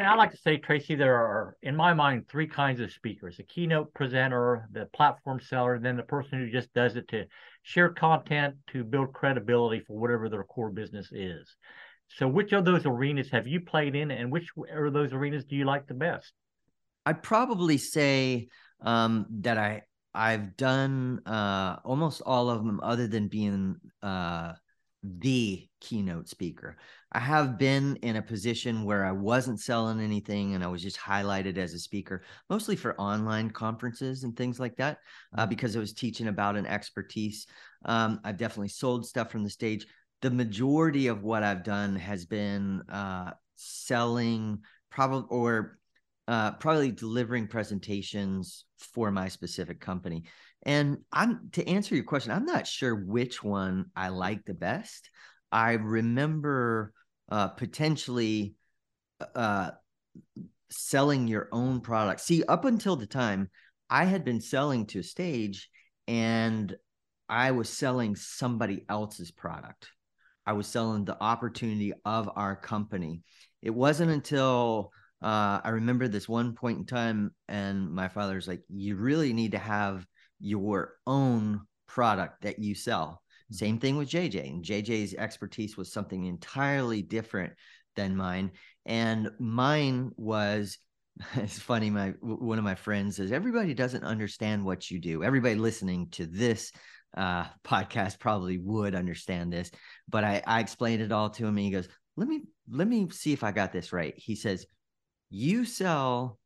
I 0.05 0.15
like 0.15 0.31
to 0.31 0.37
say, 0.37 0.57
Tracy, 0.57 0.95
there 0.95 1.15
are, 1.15 1.55
in 1.61 1.75
my 1.75 1.93
mind, 1.93 2.27
three 2.27 2.47
kinds 2.47 2.79
of 2.79 2.91
speakers: 2.91 3.39
a 3.39 3.43
keynote 3.43 3.93
presenter, 3.93 4.67
the 4.71 4.85
platform 4.87 5.39
seller, 5.39 5.75
and 5.75 5.85
then 5.85 5.97
the 5.97 6.03
person 6.03 6.39
who 6.39 6.51
just 6.51 6.73
does 6.73 6.95
it 6.95 7.07
to 7.09 7.25
share 7.63 7.89
content 7.89 8.55
to 8.73 8.83
build 8.83 9.13
credibility 9.13 9.81
for 9.81 9.97
whatever 9.97 10.29
their 10.29 10.43
core 10.43 10.69
business 10.69 11.11
is. 11.11 11.55
So, 12.09 12.27
which 12.27 12.53
of 12.53 12.65
those 12.65 12.85
arenas 12.85 13.29
have 13.31 13.47
you 13.47 13.61
played 13.61 13.95
in, 13.95 14.11
and 14.11 14.31
which 14.31 14.49
of 14.57 14.93
those 14.93 15.13
arenas 15.13 15.45
do 15.45 15.55
you 15.55 15.65
like 15.65 15.87
the 15.87 15.93
best? 15.93 16.31
I'd 17.05 17.23
probably 17.23 17.77
say 17.77 18.49
um, 18.81 19.25
that 19.41 19.57
I 19.57 19.83
I've 20.13 20.57
done 20.57 21.21
uh, 21.25 21.77
almost 21.85 22.21
all 22.25 22.49
of 22.49 22.65
them, 22.65 22.79
other 22.81 23.07
than 23.07 23.27
being 23.27 23.77
uh, 24.01 24.53
the 25.19 25.67
keynote 25.79 26.27
speaker. 26.27 26.77
I 27.11 27.19
have 27.19 27.57
been 27.57 27.95
in 27.97 28.17
a 28.17 28.21
position 28.21 28.83
where 28.83 29.05
I 29.05 29.11
wasn't 29.11 29.61
selling 29.61 29.99
anything 29.99 30.53
and 30.53 30.63
I 30.63 30.67
was 30.67 30.81
just 30.81 30.99
highlighted 30.99 31.57
as 31.57 31.73
a 31.73 31.79
speaker, 31.79 32.23
mostly 32.49 32.75
for 32.75 32.99
online 32.99 33.51
conferences 33.51 34.23
and 34.23 34.35
things 34.35 34.59
like 34.59 34.75
that, 34.77 34.99
uh, 35.35 35.41
mm-hmm. 35.41 35.49
because 35.49 35.75
I 35.75 35.79
was 35.79 35.93
teaching 35.93 36.27
about 36.27 36.57
an 36.57 36.65
expertise. 36.65 37.47
Um, 37.85 38.19
I've 38.23 38.37
definitely 38.37 38.69
sold 38.69 39.05
stuff 39.05 39.31
from 39.31 39.43
the 39.43 39.49
stage. 39.49 39.87
The 40.21 40.31
majority 40.31 41.07
of 41.07 41.23
what 41.23 41.43
I've 41.43 41.63
done 41.63 41.95
has 41.95 42.25
been 42.25 42.81
uh, 42.89 43.31
selling, 43.55 44.59
probably 44.89 45.27
or 45.29 45.77
uh, 46.27 46.51
probably 46.53 46.91
delivering 46.91 47.47
presentations 47.47 48.65
for 48.77 49.11
my 49.11 49.29
specific 49.29 49.79
company. 49.79 50.25
And 50.63 50.99
I'm 51.11 51.49
to 51.53 51.67
answer 51.67 51.95
your 51.95 52.03
question, 52.03 52.31
I'm 52.31 52.45
not 52.45 52.67
sure 52.67 52.95
which 52.95 53.43
one 53.43 53.85
I 53.95 54.09
like 54.09 54.45
the 54.45 54.53
best. 54.53 55.09
I 55.51 55.73
remember 55.73 56.93
uh, 57.29 57.49
potentially 57.49 58.55
uh, 59.35 59.71
selling 60.69 61.27
your 61.27 61.47
own 61.51 61.81
product. 61.81 62.21
See, 62.21 62.43
up 62.43 62.65
until 62.65 62.95
the 62.95 63.05
time 63.05 63.49
I 63.89 64.05
had 64.05 64.25
been 64.25 64.41
selling 64.41 64.85
to 64.87 65.03
stage 65.03 65.69
and 66.07 66.75
I 67.29 67.51
was 67.51 67.69
selling 67.69 68.15
somebody 68.15 68.85
else's 68.89 69.31
product. 69.31 69.89
I 70.45 70.53
was 70.53 70.67
selling 70.67 71.03
the 71.03 71.21
opportunity 71.21 71.93
of 72.05 72.29
our 72.35 72.55
company. 72.55 73.21
It 73.61 73.71
wasn't 73.71 74.11
until 74.11 74.91
uh, 75.21 75.59
I 75.63 75.69
remember 75.69 76.07
this 76.07 76.29
one 76.29 76.53
point 76.53 76.77
in 76.77 76.85
time, 76.85 77.31
and 77.49 77.91
my 77.91 78.07
father's 78.07 78.47
like, 78.47 78.61
You 78.69 78.95
really 78.95 79.33
need 79.33 79.53
to 79.53 79.57
have 79.57 80.05
your 80.39 80.95
own 81.05 81.61
product 81.87 82.41
that 82.43 82.59
you 82.59 82.75
sell. 82.75 83.21
Same 83.51 83.79
thing 83.79 83.95
with 83.97 84.09
JJ. 84.09 84.49
And 84.49 84.63
JJ's 84.63 85.13
expertise 85.13 85.77
was 85.77 85.91
something 85.91 86.25
entirely 86.25 87.01
different 87.01 87.53
than 87.95 88.15
mine. 88.15 88.51
And 88.85 89.31
mine 89.39 90.11
was 90.17 90.77
it's 91.35 91.59
funny 91.59 91.89
my 91.89 92.09
one 92.21 92.57
of 92.57 92.63
my 92.63 92.75
friends 92.75 93.15
says 93.15 93.31
everybody 93.31 93.73
doesn't 93.73 94.03
understand 94.03 94.63
what 94.63 94.91
you 94.91 94.99
do 94.99 95.23
everybody 95.23 95.55
listening 95.55 96.07
to 96.11 96.25
this 96.25 96.71
uh, 97.15 97.45
podcast 97.63 98.19
probably 98.19 98.57
would 98.59 98.93
understand 98.93 99.51
this 99.51 99.71
but 100.07 100.23
I, 100.23 100.43
I 100.45 100.59
explained 100.59 101.01
it 101.01 101.11
all 101.11 101.29
to 101.31 101.43
him 101.43 101.57
and 101.57 101.65
he 101.65 101.71
goes 101.71 101.87
let 102.15 102.27
me 102.27 102.43
let 102.69 102.87
me 102.87 103.09
see 103.09 103.33
if 103.33 103.43
i 103.43 103.51
got 103.51 103.71
this 103.71 103.91
right 103.91 104.13
he 104.17 104.35
says 104.35 104.67
you 105.29 105.65
sell 105.65 106.37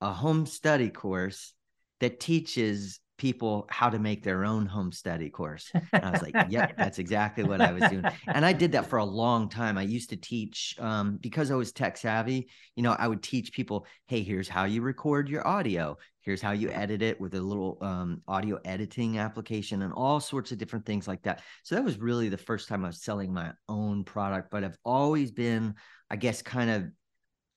a 0.00 0.12
home 0.12 0.44
study 0.44 0.90
course 0.90 1.54
that 2.00 2.20
teaches 2.20 3.00
people 3.18 3.66
how 3.68 3.90
to 3.90 3.98
make 3.98 4.22
their 4.22 4.44
own 4.44 4.64
home 4.64 4.92
study 4.92 5.28
course. 5.28 5.70
And 5.92 6.04
I 6.04 6.10
was 6.10 6.22
like, 6.22 6.34
yep, 6.48 6.76
that's 6.78 6.98
exactly 6.98 7.44
what 7.44 7.60
I 7.60 7.72
was 7.72 7.82
doing. 7.90 8.04
And 8.28 8.46
I 8.46 8.52
did 8.52 8.72
that 8.72 8.86
for 8.86 8.98
a 8.98 9.04
long 9.04 9.48
time. 9.48 9.76
I 9.76 9.82
used 9.82 10.10
to 10.10 10.16
teach 10.16 10.76
um, 10.78 11.18
because 11.20 11.50
I 11.50 11.56
was 11.56 11.72
tech 11.72 11.96
savvy, 11.96 12.48
you 12.76 12.82
know, 12.82 12.92
I 12.98 13.08
would 13.08 13.22
teach 13.22 13.52
people, 13.52 13.86
hey, 14.06 14.22
here's 14.22 14.48
how 14.48 14.64
you 14.64 14.80
record 14.82 15.28
your 15.28 15.46
audio. 15.46 15.98
Here's 16.20 16.40
how 16.40 16.52
you 16.52 16.70
edit 16.70 17.02
it 17.02 17.20
with 17.20 17.34
a 17.34 17.40
little 17.40 17.78
um, 17.80 18.22
audio 18.28 18.58
editing 18.64 19.18
application 19.18 19.82
and 19.82 19.92
all 19.92 20.20
sorts 20.20 20.52
of 20.52 20.58
different 20.58 20.86
things 20.86 21.08
like 21.08 21.22
that. 21.22 21.42
So 21.64 21.74
that 21.74 21.84
was 21.84 21.98
really 21.98 22.28
the 22.28 22.36
first 22.36 22.68
time 22.68 22.84
I 22.84 22.88
was 22.88 23.02
selling 23.02 23.32
my 23.32 23.52
own 23.68 24.04
product. 24.04 24.50
But 24.50 24.62
I've 24.62 24.76
always 24.84 25.32
been, 25.32 25.74
I 26.10 26.16
guess, 26.16 26.42
kind 26.42 26.70
of 26.70 26.84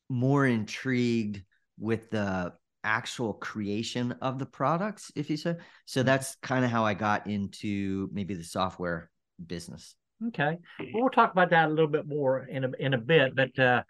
more 0.09 0.45
intrigued 0.45 1.43
with 1.77 2.09
the 2.11 2.53
actual 2.83 3.33
creation 3.33 4.13
of 4.21 4.39
the 4.39 4.45
products, 4.45 5.11
if 5.15 5.29
you 5.29 5.37
say. 5.37 5.55
So 5.85 5.99
mm-hmm. 5.99 6.07
that's 6.07 6.35
kind 6.41 6.65
of 6.65 6.71
how 6.71 6.85
I 6.85 6.93
got 6.93 7.27
into 7.27 8.09
maybe 8.11 8.33
the 8.33 8.43
software 8.43 9.09
business. 9.45 9.95
Okay. 10.27 10.57
Well, 10.79 11.03
we'll 11.03 11.09
talk 11.09 11.31
about 11.31 11.49
that 11.49 11.67
a 11.67 11.69
little 11.69 11.87
bit 11.87 12.07
more 12.07 12.45
in 12.45 12.63
a, 12.63 12.71
in 12.79 12.93
a 12.93 12.97
bit. 12.97 13.35
But 13.35 13.57
uh, 13.57 13.83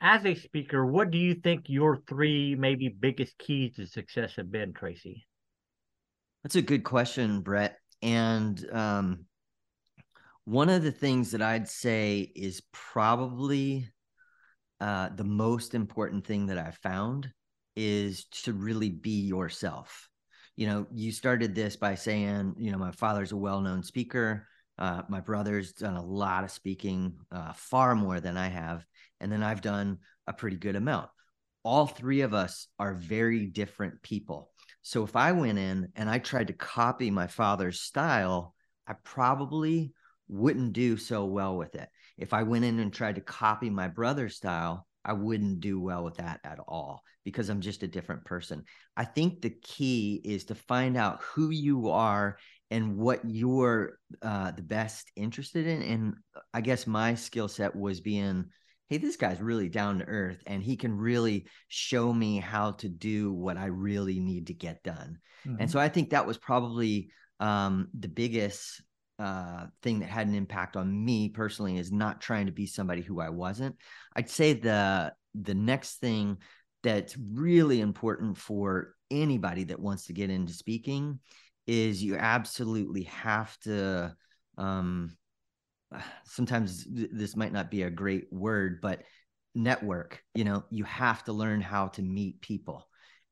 as 0.00 0.24
a 0.26 0.34
speaker, 0.34 0.84
what 0.84 1.10
do 1.10 1.18
you 1.18 1.34
think 1.34 1.64
your 1.68 1.96
three 2.06 2.54
maybe 2.54 2.88
biggest 2.88 3.38
keys 3.38 3.76
to 3.76 3.86
success 3.86 4.36
have 4.36 4.50
been, 4.50 4.72
Tracy? 4.72 5.26
That's 6.42 6.56
a 6.56 6.62
good 6.62 6.84
question, 6.84 7.40
Brett. 7.40 7.78
And 8.02 8.62
um, 8.70 9.24
one 10.44 10.68
of 10.68 10.82
the 10.82 10.92
things 10.92 11.30
that 11.30 11.40
I'd 11.40 11.68
say 11.68 12.30
is 12.36 12.60
probably 12.72 13.88
uh, 14.80 15.08
the 15.16 15.24
most 15.24 15.74
important 15.74 16.26
thing 16.26 16.46
that 16.46 16.58
I 16.58 16.70
found 16.82 17.32
is 17.76 18.24
to 18.44 18.52
really 18.52 18.90
be 18.90 19.22
yourself. 19.22 20.08
You 20.56 20.66
know, 20.68 20.86
you 20.92 21.12
started 21.12 21.54
this 21.54 21.76
by 21.76 21.96
saying, 21.96 22.54
you 22.58 22.70
know, 22.70 22.78
my 22.78 22.92
father's 22.92 23.32
a 23.32 23.36
well 23.36 23.60
known 23.60 23.82
speaker. 23.82 24.46
Uh, 24.78 25.02
my 25.08 25.20
brother's 25.20 25.72
done 25.72 25.96
a 25.96 26.04
lot 26.04 26.44
of 26.44 26.50
speaking, 26.50 27.14
uh, 27.30 27.52
far 27.52 27.94
more 27.94 28.20
than 28.20 28.36
I 28.36 28.48
have. 28.48 28.84
And 29.20 29.30
then 29.30 29.42
I've 29.42 29.60
done 29.60 29.98
a 30.26 30.32
pretty 30.32 30.56
good 30.56 30.76
amount. 30.76 31.10
All 31.62 31.86
three 31.86 32.22
of 32.22 32.34
us 32.34 32.66
are 32.78 32.94
very 32.94 33.46
different 33.46 34.02
people. 34.02 34.50
So 34.82 35.02
if 35.04 35.16
I 35.16 35.32
went 35.32 35.58
in 35.58 35.88
and 35.96 36.10
I 36.10 36.18
tried 36.18 36.48
to 36.48 36.52
copy 36.52 37.10
my 37.10 37.26
father's 37.26 37.80
style, 37.80 38.54
I 38.86 38.94
probably 39.02 39.92
wouldn't 40.28 40.72
do 40.72 40.96
so 40.96 41.24
well 41.24 41.56
with 41.56 41.74
it. 41.74 41.88
If 42.18 42.32
I 42.32 42.42
went 42.42 42.64
in 42.64 42.78
and 42.78 42.92
tried 42.92 43.14
to 43.14 43.20
copy 43.20 43.70
my 43.70 43.88
brother's 43.88 44.36
style, 44.36 44.86
I 45.04 45.12
wouldn't 45.12 45.60
do 45.60 45.80
well 45.80 46.04
with 46.04 46.16
that 46.16 46.40
at 46.44 46.58
all 46.66 47.02
because 47.24 47.48
I'm 47.48 47.60
just 47.60 47.82
a 47.82 47.88
different 47.88 48.24
person. 48.24 48.64
I 48.96 49.04
think 49.04 49.40
the 49.40 49.54
key 49.62 50.20
is 50.24 50.44
to 50.46 50.54
find 50.54 50.96
out 50.96 51.22
who 51.22 51.50
you 51.50 51.90
are 51.90 52.38
and 52.70 52.96
what 52.96 53.20
you're 53.24 53.98
uh, 54.22 54.50
the 54.52 54.62
best 54.62 55.10
interested 55.16 55.66
in. 55.66 55.82
And 55.82 56.14
I 56.52 56.60
guess 56.60 56.86
my 56.86 57.14
skill 57.14 57.48
set 57.48 57.76
was 57.76 58.00
being, 58.00 58.46
hey, 58.88 58.98
this 58.98 59.16
guy's 59.16 59.40
really 59.40 59.68
down 59.68 59.98
to 59.98 60.06
earth 60.06 60.42
and 60.46 60.62
he 60.62 60.76
can 60.76 60.96
really 60.96 61.46
show 61.68 62.12
me 62.12 62.38
how 62.38 62.72
to 62.72 62.88
do 62.88 63.32
what 63.32 63.56
I 63.56 63.66
really 63.66 64.18
need 64.20 64.48
to 64.48 64.54
get 64.54 64.82
done. 64.82 65.18
Mm-hmm. 65.46 65.56
And 65.60 65.70
so 65.70 65.78
I 65.78 65.88
think 65.88 66.10
that 66.10 66.26
was 66.26 66.38
probably 66.38 67.10
um, 67.40 67.88
the 67.98 68.08
biggest 68.08 68.82
uh, 69.18 69.66
thing 69.82 70.00
that 70.00 70.08
had 70.08 70.26
an 70.26 70.34
impact 70.34 70.76
on 70.76 71.04
me 71.04 71.28
personally 71.28 71.78
is 71.78 71.92
not 71.92 72.20
trying 72.20 72.46
to 72.46 72.52
be 72.52 72.66
somebody 72.66 73.02
who 73.02 73.20
I 73.20 73.28
wasn't. 73.28 73.76
I'd 74.16 74.30
say 74.30 74.54
the 74.54 75.12
the 75.34 75.54
next 75.54 75.96
thing 75.96 76.38
that's 76.82 77.16
really 77.16 77.80
important 77.80 78.36
for 78.36 78.94
anybody 79.10 79.64
that 79.64 79.80
wants 79.80 80.06
to 80.06 80.12
get 80.12 80.30
into 80.30 80.52
speaking 80.52 81.18
is 81.66 82.02
you 82.02 82.16
absolutely 82.16 83.04
have 83.04 83.58
to 83.60 84.14
um 84.58 85.16
sometimes 86.24 86.84
th- 86.84 87.10
this 87.12 87.36
might 87.36 87.52
not 87.52 87.70
be 87.70 87.82
a 87.82 87.90
great 87.90 88.26
word 88.32 88.80
but 88.80 89.02
network 89.54 90.22
you 90.34 90.44
know 90.44 90.64
you 90.70 90.84
have 90.84 91.22
to 91.24 91.32
learn 91.32 91.60
how 91.60 91.88
to 91.88 92.02
meet 92.02 92.40
people 92.40 92.86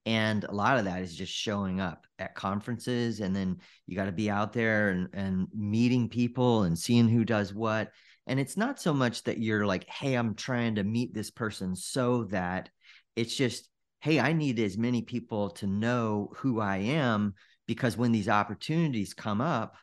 and 0.04 0.44
a 0.44 0.52
lot 0.52 0.78
of 0.78 0.84
that 0.84 1.02
is 1.02 1.14
just 1.14 1.32
showing 1.32 1.80
up 1.80 2.06
at 2.18 2.34
conferences 2.34 3.20
and 3.20 3.34
then 3.34 3.58
you 3.86 3.96
got 3.96 4.06
to 4.06 4.12
be 4.12 4.30
out 4.30 4.52
there 4.52 4.90
and, 4.90 5.08
and 5.12 5.46
meeting 5.54 6.08
people 6.08 6.64
and 6.64 6.78
seeing 6.78 7.08
who 7.08 7.24
does 7.24 7.54
what 7.54 7.90
and 8.26 8.38
it's 8.40 8.56
not 8.56 8.80
so 8.80 8.92
much 8.92 9.22
that 9.24 9.38
you're 9.38 9.66
like 9.66 9.88
hey 9.88 10.14
i'm 10.14 10.34
trying 10.34 10.74
to 10.74 10.84
meet 10.84 11.14
this 11.14 11.30
person 11.30 11.76
so 11.76 12.24
that 12.24 12.68
it's 13.16 13.36
just 13.36 13.68
hey 14.00 14.18
i 14.18 14.32
need 14.32 14.58
as 14.58 14.76
many 14.76 15.02
people 15.02 15.50
to 15.50 15.66
know 15.66 16.32
who 16.36 16.60
i 16.60 16.76
am 16.78 17.34
because 17.66 17.96
when 17.96 18.12
these 18.12 18.28
opportunities 18.28 19.14
come 19.14 19.40
up 19.40 19.76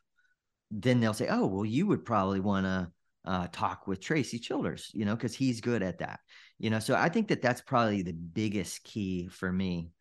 then 0.72 1.00
they'll 1.00 1.14
say 1.14 1.28
oh 1.30 1.46
well 1.46 1.66
you 1.66 1.88
would 1.88 2.06
probably 2.06 2.40
want 2.40 2.66
to 2.66 2.92
uh, 3.26 3.48
talk 3.52 3.86
with 3.86 4.00
tracy 4.00 4.40
childers 4.40 4.90
you 4.94 5.06
know 5.06 5.14
because 5.14 5.36
he's 5.36 5.62
good 5.62 5.84
at 5.84 6.00
that 6.00 6.20
you 6.58 6.70
know 6.70 6.80
so 6.80 6.96
i 6.96 7.10
think 7.10 7.28
that 7.28 7.42
that's 7.42 7.62
probably 7.62 8.02
the 8.02 8.14
biggest 8.14 8.84
key 8.84 9.28
for 9.28 9.52
me 9.52 9.92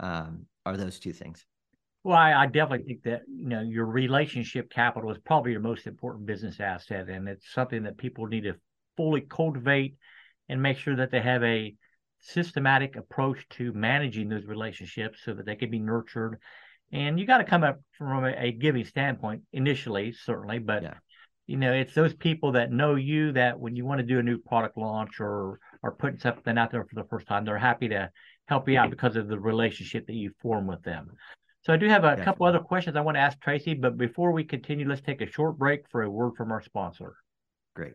um, 0.00 0.46
are 0.66 0.76
those 0.76 0.98
two 0.98 1.12
things. 1.12 1.44
Well, 2.02 2.18
I, 2.18 2.34
I, 2.34 2.46
definitely 2.46 2.86
think 2.86 3.02
that 3.04 3.22
you 3.26 3.48
know 3.48 3.62
your 3.62 3.86
relationship 3.86 4.70
capital 4.70 5.10
is 5.10 5.18
probably 5.24 5.52
your 5.52 5.60
most 5.60 5.86
important 5.86 6.26
business 6.26 6.60
asset, 6.60 7.08
and 7.08 7.26
it's 7.28 7.50
something 7.52 7.84
that 7.84 7.96
people 7.96 8.26
need 8.26 8.44
to 8.44 8.56
fully 8.96 9.22
cultivate 9.22 9.96
and 10.48 10.62
make 10.62 10.76
sure 10.76 10.96
that 10.96 11.10
they 11.10 11.20
have 11.20 11.42
a 11.42 11.74
systematic 12.20 12.96
approach 12.96 13.46
to 13.50 13.72
managing 13.72 14.28
those 14.28 14.44
relationships 14.44 15.20
so 15.24 15.34
that 15.34 15.46
they 15.46 15.56
can 15.56 15.70
be 15.70 15.78
nurtured. 15.78 16.38
And 16.92 17.18
you 17.18 17.26
got 17.26 17.38
to 17.38 17.44
come 17.44 17.64
up 17.64 17.80
from 17.96 18.24
a, 18.24 18.34
a, 18.36 18.52
giving 18.52 18.84
standpoint 18.84 19.42
initially, 19.52 20.12
certainly, 20.12 20.58
but 20.58 20.82
yeah. 20.82 20.94
you 21.46 21.56
know 21.56 21.72
it's 21.72 21.94
those 21.94 22.14
people 22.14 22.52
that 22.52 22.70
know 22.70 22.96
you 22.96 23.32
that 23.32 23.58
when 23.58 23.76
you 23.76 23.86
want 23.86 24.00
to 24.00 24.06
do 24.06 24.18
a 24.18 24.22
new 24.22 24.38
product 24.38 24.76
launch 24.76 25.20
or 25.20 25.58
or 25.82 25.92
putting 25.92 26.18
something 26.18 26.58
out 26.58 26.70
there 26.70 26.84
for 26.84 26.94
the 26.94 27.08
first 27.08 27.26
time, 27.26 27.44
they're 27.44 27.58
happy 27.58 27.88
to 27.88 28.10
help 28.46 28.68
you 28.68 28.78
out 28.78 28.90
because 28.90 29.16
of 29.16 29.28
the 29.28 29.38
relationship 29.38 30.06
that 30.06 30.14
you 30.14 30.32
form 30.40 30.66
with 30.66 30.82
them. 30.82 31.10
So 31.62 31.72
I 31.72 31.76
do 31.78 31.88
have 31.88 32.04
a 32.04 32.08
Definitely. 32.08 32.24
couple 32.24 32.46
other 32.46 32.58
questions 32.58 32.96
I 32.96 33.00
want 33.00 33.16
to 33.16 33.20
ask 33.20 33.40
Tracy, 33.40 33.72
but 33.74 33.96
before 33.96 34.32
we 34.32 34.44
continue, 34.44 34.86
let's 34.86 35.00
take 35.00 35.22
a 35.22 35.30
short 35.30 35.56
break 35.56 35.88
for 35.90 36.02
a 36.02 36.10
word 36.10 36.32
from 36.36 36.52
our 36.52 36.60
sponsor. 36.60 37.14
Great. 37.74 37.94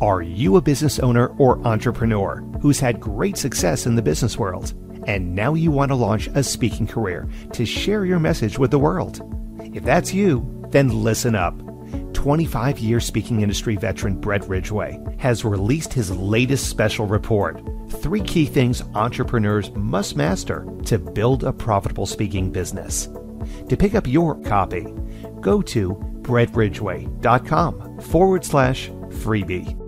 Are 0.00 0.22
you 0.22 0.56
a 0.56 0.60
business 0.60 0.98
owner 0.98 1.28
or 1.38 1.58
entrepreneur 1.66 2.36
who's 2.60 2.78
had 2.78 3.00
great 3.00 3.36
success 3.36 3.86
in 3.86 3.96
the 3.96 4.02
business 4.02 4.38
world? 4.38 4.74
And 5.06 5.34
now 5.34 5.54
you 5.54 5.70
want 5.70 5.90
to 5.90 5.94
launch 5.94 6.28
a 6.28 6.42
speaking 6.42 6.86
career 6.86 7.28
to 7.52 7.66
share 7.66 8.04
your 8.04 8.18
message 8.18 8.58
with 8.58 8.70
the 8.70 8.78
world? 8.78 9.20
If 9.74 9.84
that's 9.84 10.14
you, 10.14 10.64
then 10.70 11.02
listen 11.02 11.34
up. 11.34 11.54
25 12.26 12.80
year 12.80 12.98
speaking 12.98 13.42
industry 13.42 13.76
veteran 13.76 14.20
Brett 14.20 14.48
Ridgway 14.48 14.98
has 15.16 15.44
released 15.44 15.92
his 15.92 16.10
latest 16.10 16.68
special 16.68 17.06
report 17.06 17.62
Three 17.88 18.20
Key 18.20 18.46
Things 18.46 18.82
Entrepreneurs 18.96 19.70
Must 19.76 20.16
Master 20.16 20.66
to 20.86 20.98
Build 20.98 21.44
a 21.44 21.52
Profitable 21.52 22.04
Speaking 22.04 22.50
Business. 22.50 23.08
To 23.68 23.76
pick 23.76 23.94
up 23.94 24.08
your 24.08 24.42
copy, 24.42 24.92
go 25.40 25.62
to 25.62 25.94
brettridgway.com 26.22 28.00
forward 28.00 28.44
slash 28.44 28.88
freebie. 28.88 29.80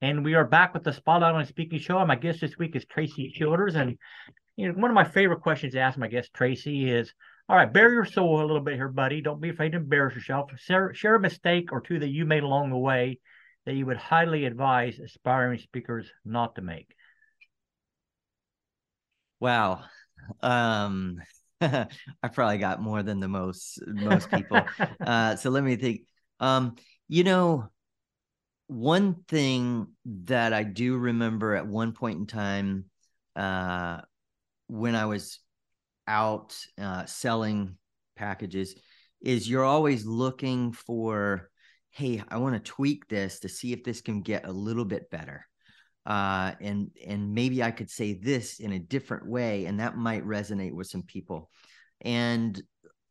And 0.00 0.24
we 0.24 0.32
are 0.32 0.46
back 0.46 0.72
with 0.72 0.84
the 0.84 0.92
Spotlight 0.94 1.34
on 1.34 1.44
Speaking 1.44 1.80
Show. 1.80 2.02
My 2.06 2.16
guest 2.16 2.40
this 2.40 2.56
week 2.56 2.74
is 2.76 2.86
Tracy 2.86 3.30
Childers. 3.30 3.74
And 3.74 3.98
you 4.56 4.68
know, 4.68 4.80
one 4.80 4.90
of 4.90 4.94
my 4.94 5.04
favorite 5.04 5.42
questions 5.42 5.74
to 5.74 5.80
ask 5.80 5.98
my 5.98 6.08
guest 6.08 6.32
Tracy 6.32 6.88
is, 6.90 7.12
all 7.48 7.56
right, 7.56 7.72
bare 7.72 7.92
your 7.92 8.04
soul 8.04 8.40
a 8.40 8.46
little 8.46 8.60
bit 8.60 8.74
here, 8.74 8.88
buddy. 8.88 9.20
Don't 9.20 9.40
be 9.40 9.50
afraid 9.50 9.72
to 9.72 9.78
embarrass 9.78 10.16
yourself. 10.16 10.50
Share, 10.58 10.92
share 10.94 11.14
a 11.14 11.20
mistake 11.20 11.70
or 11.70 11.80
two 11.80 12.00
that 12.00 12.08
you 12.08 12.24
made 12.24 12.42
along 12.42 12.70
the 12.70 12.76
way 12.76 13.20
that 13.66 13.74
you 13.74 13.86
would 13.86 13.96
highly 13.96 14.46
advise 14.46 14.98
aspiring 14.98 15.60
speakers 15.60 16.10
not 16.24 16.56
to 16.56 16.62
make. 16.62 16.94
Wow. 19.38 19.84
Um, 20.40 21.20
I 21.60 21.88
probably 22.32 22.58
got 22.58 22.82
more 22.82 23.02
than 23.02 23.20
the 23.20 23.28
most 23.28 23.80
most 23.86 24.30
people. 24.30 24.60
uh, 25.00 25.36
so 25.36 25.50
let 25.50 25.62
me 25.62 25.76
think. 25.76 26.02
Um, 26.40 26.74
you 27.08 27.22
know, 27.22 27.68
one 28.66 29.22
thing 29.28 29.88
that 30.04 30.52
I 30.52 30.64
do 30.64 30.96
remember 30.96 31.54
at 31.54 31.66
one 31.66 31.92
point 31.92 32.18
in 32.18 32.26
time, 32.26 32.86
uh, 33.36 34.00
when 34.66 34.96
I 34.96 35.06
was 35.06 35.38
out 36.06 36.56
uh, 36.80 37.04
selling 37.06 37.76
packages, 38.16 38.74
is 39.20 39.48
you're 39.48 39.64
always 39.64 40.04
looking 40.04 40.72
for, 40.72 41.50
hey, 41.90 42.22
I 42.28 42.38
want 42.38 42.54
to 42.54 42.70
tweak 42.72 43.08
this 43.08 43.40
to 43.40 43.48
see 43.48 43.72
if 43.72 43.84
this 43.84 44.00
can 44.00 44.22
get 44.22 44.46
a 44.46 44.52
little 44.52 44.84
bit 44.84 45.10
better 45.10 45.46
uh, 46.06 46.52
and 46.60 46.90
and 47.04 47.34
maybe 47.34 47.62
I 47.62 47.72
could 47.72 47.90
say 47.90 48.14
this 48.14 48.60
in 48.60 48.72
a 48.72 48.78
different 48.78 49.28
way, 49.28 49.66
and 49.66 49.80
that 49.80 49.96
might 49.96 50.24
resonate 50.24 50.72
with 50.72 50.86
some 50.86 51.02
people. 51.02 51.50
And 52.00 52.60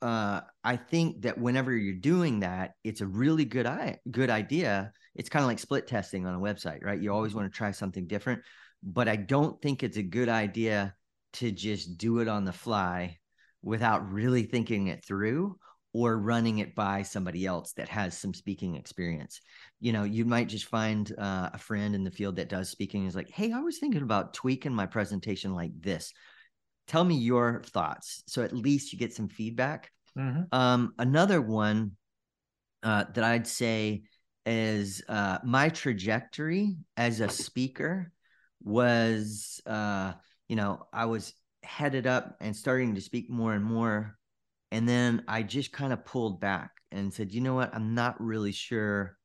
uh, 0.01 0.41
I 0.63 0.77
think 0.77 1.23
that 1.23 1.37
whenever 1.37 1.75
you're 1.75 1.95
doing 1.95 2.39
that, 2.39 2.71
it's 2.83 3.01
a 3.01 3.07
really 3.07 3.43
good 3.43 3.65
I- 3.65 3.99
good 4.09 4.29
idea. 4.29 4.93
It's 5.13 5.29
kind 5.29 5.43
of 5.43 5.47
like 5.47 5.59
split 5.59 5.87
testing 5.87 6.25
on 6.25 6.35
a 6.35 6.39
website, 6.39 6.83
right? 6.83 6.99
You 6.99 7.13
always 7.13 7.35
want 7.35 7.51
to 7.51 7.55
try 7.55 7.71
something 7.71 8.07
different, 8.07 8.43
but 8.81 9.09
I 9.09 9.17
don't 9.17 9.61
think 9.61 9.83
it's 9.83 9.97
a 9.97 10.03
good 10.03 10.29
idea 10.29 10.95
to 11.35 11.51
just 11.51 11.97
do 11.97 12.19
it 12.19 12.27
on 12.27 12.45
the 12.45 12.53
fly 12.53 13.17
without 13.61 14.11
really 14.11 14.43
thinking 14.43 14.87
it 14.87 15.03
through 15.03 15.57
or 15.93 16.17
running 16.17 16.59
it 16.59 16.75
by 16.75 17.01
somebody 17.01 17.45
else 17.45 17.71
that 17.73 17.87
has 17.87 18.17
some 18.17 18.33
speaking 18.33 18.75
experience. 18.75 19.39
You 19.79 19.93
know, 19.93 20.03
you 20.03 20.25
might 20.25 20.49
just 20.49 20.65
find 20.65 21.09
uh, 21.17 21.49
a 21.53 21.57
friend 21.57 21.95
in 21.95 22.03
the 22.03 22.11
field 22.11 22.35
that 22.35 22.49
does 22.49 22.69
speaking 22.69 23.05
is 23.05 23.15
like, 23.15 23.29
"Hey, 23.29 23.53
I 23.53 23.61
was 23.61 23.79
thinking 23.79 24.01
about 24.01 24.33
tweaking 24.33 24.73
my 24.73 24.87
presentation 24.87 25.53
like 25.53 25.71
this. 25.79 26.13
Tell 26.87 27.03
me 27.03 27.15
your 27.15 27.63
thoughts." 27.63 28.23
So 28.27 28.43
at 28.43 28.53
least 28.53 28.91
you 28.91 28.99
get 28.99 29.13
some 29.13 29.29
feedback. 29.29 29.89
Mm-hmm. 30.17 30.43
Um, 30.51 30.93
another 30.99 31.41
one 31.41 31.93
uh, 32.83 33.05
that 33.13 33.23
I'd 33.23 33.47
say 33.47 34.03
is 34.45 35.01
uh, 35.07 35.39
my 35.43 35.69
trajectory 35.69 36.75
as 36.97 37.19
a 37.19 37.29
speaker 37.29 38.11
was, 38.61 39.61
uh, 39.65 40.13
you 40.47 40.55
know, 40.55 40.87
I 40.93 41.05
was 41.05 41.33
headed 41.63 42.07
up 42.07 42.37
and 42.41 42.55
starting 42.55 42.95
to 42.95 43.01
speak 43.01 43.29
more 43.29 43.53
and 43.53 43.63
more 43.63 44.17
and 44.71 44.89
then 44.89 45.23
I 45.27 45.43
just 45.43 45.71
kind 45.71 45.93
of 45.93 46.05
pulled 46.05 46.41
back 46.41 46.71
and 46.91 47.13
said, 47.13 47.31
you 47.31 47.41
know 47.41 47.53
what? 47.53 47.73
I'm 47.73 47.93
not 47.95 48.19
really 48.19 48.51
sure 48.51 49.17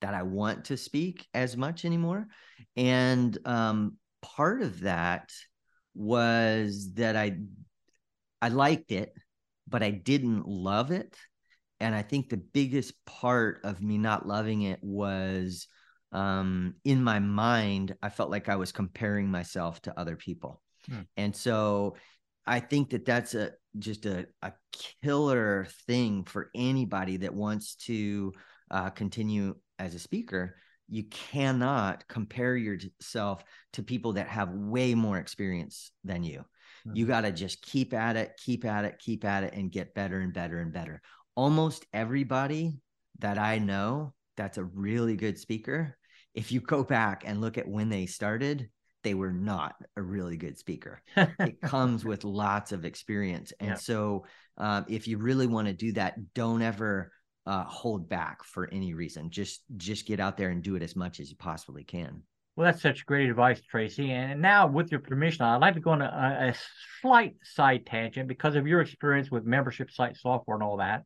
that 0.00 0.14
I 0.14 0.22
want 0.22 0.66
to 0.66 0.76
speak 0.76 1.26
as 1.34 1.56
much 1.56 1.84
anymore. 1.84 2.26
And 2.76 3.36
um, 3.44 3.98
part 4.20 4.62
of 4.62 4.80
that 4.80 5.30
was 5.94 6.94
that 6.94 7.14
I 7.16 7.38
I 8.42 8.48
liked 8.48 8.90
it, 8.90 9.12
but 9.68 9.82
I 9.82 9.90
didn't 9.90 10.46
love 10.46 10.90
it. 10.90 11.16
And 11.78 11.94
I 11.94 12.02
think 12.02 12.28
the 12.28 12.36
biggest 12.36 12.92
part 13.06 13.60
of 13.64 13.80
me 13.80 13.98
not 13.98 14.26
loving 14.26 14.62
it 14.62 14.80
was 14.82 15.68
um, 16.10 16.74
in 16.84 17.02
my 17.02 17.18
mind, 17.18 17.94
I 18.02 18.08
felt 18.08 18.30
like 18.30 18.48
I 18.48 18.56
was 18.56 18.72
comparing 18.72 19.30
myself 19.30 19.82
to 19.82 19.98
other 19.98 20.16
people. 20.16 20.62
Hmm. 20.88 21.00
And 21.16 21.34
so 21.34 21.96
I 22.46 22.60
think 22.60 22.90
that 22.90 23.04
that's 23.04 23.34
a 23.34 23.52
just 23.78 24.06
a, 24.06 24.26
a 24.42 24.52
killer 25.02 25.66
thing 25.86 26.24
for 26.24 26.50
anybody 26.54 27.18
that 27.18 27.34
wants 27.34 27.74
to 27.74 28.32
uh, 28.70 28.90
continue 28.90 29.54
as 29.78 29.94
a 29.94 29.98
speaker. 29.98 30.56
You 30.88 31.04
cannot 31.04 32.06
compare 32.08 32.56
yourself 32.56 33.42
to 33.72 33.82
people 33.82 34.14
that 34.14 34.28
have 34.28 34.50
way 34.50 34.94
more 34.94 35.18
experience 35.18 35.90
than 36.04 36.22
you. 36.22 36.38
Mm-hmm. 36.86 36.96
You 36.96 37.06
got 37.06 37.22
to 37.22 37.32
just 37.32 37.60
keep 37.60 37.92
at 37.92 38.16
it, 38.16 38.32
keep 38.42 38.64
at 38.64 38.84
it, 38.84 38.98
keep 38.98 39.24
at 39.24 39.44
it, 39.44 39.54
and 39.54 39.70
get 39.70 39.94
better 39.94 40.20
and 40.20 40.32
better 40.32 40.60
and 40.60 40.72
better. 40.72 41.02
Almost 41.34 41.84
everybody 41.92 42.80
that 43.18 43.38
I 43.38 43.58
know 43.58 44.14
that's 44.36 44.58
a 44.58 44.64
really 44.64 45.16
good 45.16 45.38
speaker, 45.38 45.96
if 46.34 46.52
you 46.52 46.60
go 46.60 46.84
back 46.84 47.24
and 47.26 47.40
look 47.40 47.58
at 47.58 47.68
when 47.68 47.88
they 47.88 48.06
started, 48.06 48.68
they 49.02 49.14
were 49.14 49.32
not 49.32 49.74
a 49.96 50.02
really 50.02 50.36
good 50.36 50.58
speaker. 50.58 51.02
it 51.16 51.60
comes 51.60 52.04
with 52.04 52.24
lots 52.24 52.72
of 52.72 52.84
experience. 52.84 53.52
And 53.60 53.70
yeah. 53.70 53.76
so, 53.76 54.26
um, 54.58 54.86
if 54.88 55.06
you 55.06 55.18
really 55.18 55.46
want 55.46 55.68
to 55.68 55.74
do 55.74 55.92
that, 55.92 56.34
don't 56.34 56.62
ever 56.62 57.12
uh, 57.46 57.64
hold 57.64 58.08
back 58.08 58.42
for 58.42 58.68
any 58.72 58.94
reason. 58.94 59.30
Just 59.30 59.62
just 59.76 60.06
get 60.06 60.20
out 60.20 60.36
there 60.36 60.50
and 60.50 60.62
do 60.62 60.76
it 60.76 60.82
as 60.82 60.96
much 60.96 61.20
as 61.20 61.30
you 61.30 61.36
possibly 61.36 61.84
can. 61.84 62.22
Well, 62.56 62.64
that's 62.64 62.80
such 62.80 63.04
great 63.04 63.28
advice, 63.28 63.60
Tracy. 63.60 64.10
And 64.12 64.40
now, 64.40 64.66
with 64.66 64.90
your 64.90 65.00
permission, 65.00 65.44
I'd 65.44 65.60
like 65.60 65.74
to 65.74 65.80
go 65.80 65.90
on 65.90 66.00
a, 66.00 66.06
a 66.50 66.54
slight 67.02 67.34
side 67.42 67.84
tangent 67.84 68.28
because 68.28 68.56
of 68.56 68.66
your 68.66 68.80
experience 68.80 69.30
with 69.30 69.44
membership 69.44 69.90
site 69.90 70.16
software 70.16 70.56
and 70.56 70.64
all 70.64 70.78
that. 70.78 71.04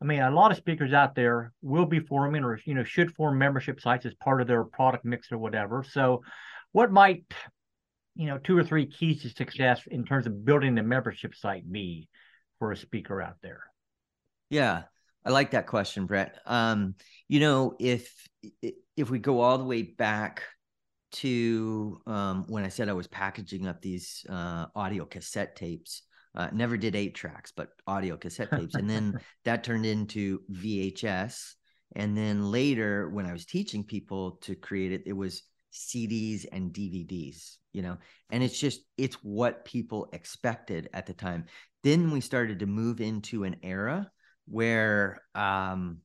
I 0.00 0.04
mean, 0.04 0.20
a 0.20 0.30
lot 0.30 0.52
of 0.52 0.58
speakers 0.58 0.92
out 0.92 1.14
there 1.14 1.52
will 1.60 1.86
be 1.86 2.00
forming 2.00 2.44
or 2.44 2.60
you 2.64 2.74
know 2.74 2.84
should 2.84 3.14
form 3.14 3.36
membership 3.38 3.80
sites 3.80 4.06
as 4.06 4.14
part 4.14 4.40
of 4.40 4.46
their 4.46 4.64
product 4.64 5.04
mix 5.04 5.32
or 5.32 5.38
whatever. 5.38 5.84
So 5.88 6.22
what 6.76 6.92
might 6.92 7.24
you 8.16 8.26
know 8.26 8.36
two 8.36 8.58
or 8.58 8.62
three 8.62 8.84
keys 8.84 9.22
to 9.22 9.30
success 9.30 9.80
in 9.90 10.04
terms 10.04 10.26
of 10.26 10.44
building 10.44 10.74
the 10.74 10.82
membership 10.82 11.34
site 11.34 11.70
be 11.72 12.06
for 12.58 12.70
a 12.70 12.76
speaker 12.76 13.22
out 13.22 13.36
there? 13.42 13.62
Yeah 14.50 14.82
i 15.24 15.30
like 15.30 15.52
that 15.52 15.66
question 15.66 16.04
brett. 16.04 16.36
Um, 16.44 16.94
you 17.28 17.40
know 17.40 17.74
if 17.80 18.12
if 18.94 19.08
we 19.08 19.18
go 19.18 19.40
all 19.40 19.56
the 19.56 19.64
way 19.64 19.82
back 19.82 20.42
to 21.12 21.98
um, 22.06 22.44
when 22.46 22.62
i 22.62 22.68
said 22.68 22.90
i 22.90 22.92
was 22.92 23.06
packaging 23.06 23.66
up 23.66 23.80
these 23.80 24.26
uh, 24.28 24.66
audio 24.74 25.06
cassette 25.06 25.56
tapes 25.56 26.02
uh, 26.34 26.48
never 26.52 26.76
did 26.76 26.94
eight 26.94 27.14
tracks 27.14 27.54
but 27.56 27.70
audio 27.86 28.18
cassette 28.18 28.50
tapes 28.50 28.74
and 28.74 28.90
then 28.90 29.18
that 29.46 29.64
turned 29.64 29.86
into 29.86 30.40
vhs 30.52 31.54
and 31.94 32.14
then 32.14 32.50
later 32.50 33.08
when 33.08 33.24
i 33.24 33.32
was 33.32 33.46
teaching 33.46 33.82
people 33.82 34.32
to 34.42 34.54
create 34.54 34.92
it 34.92 35.04
it 35.06 35.14
was 35.14 35.42
CDs 35.76 36.46
and 36.50 36.72
DVDs, 36.72 37.56
you 37.72 37.82
know, 37.82 37.98
and 38.30 38.42
it's 38.42 38.58
just, 38.58 38.80
it's 38.96 39.16
what 39.16 39.64
people 39.64 40.08
expected 40.12 40.88
at 40.92 41.06
the 41.06 41.12
time. 41.12 41.44
Then 41.82 42.10
we 42.10 42.20
started 42.20 42.60
to 42.60 42.66
move 42.66 43.00
into 43.00 43.44
an 43.44 43.56
era 43.62 44.10
where, 44.46 45.20
um, 45.34 45.98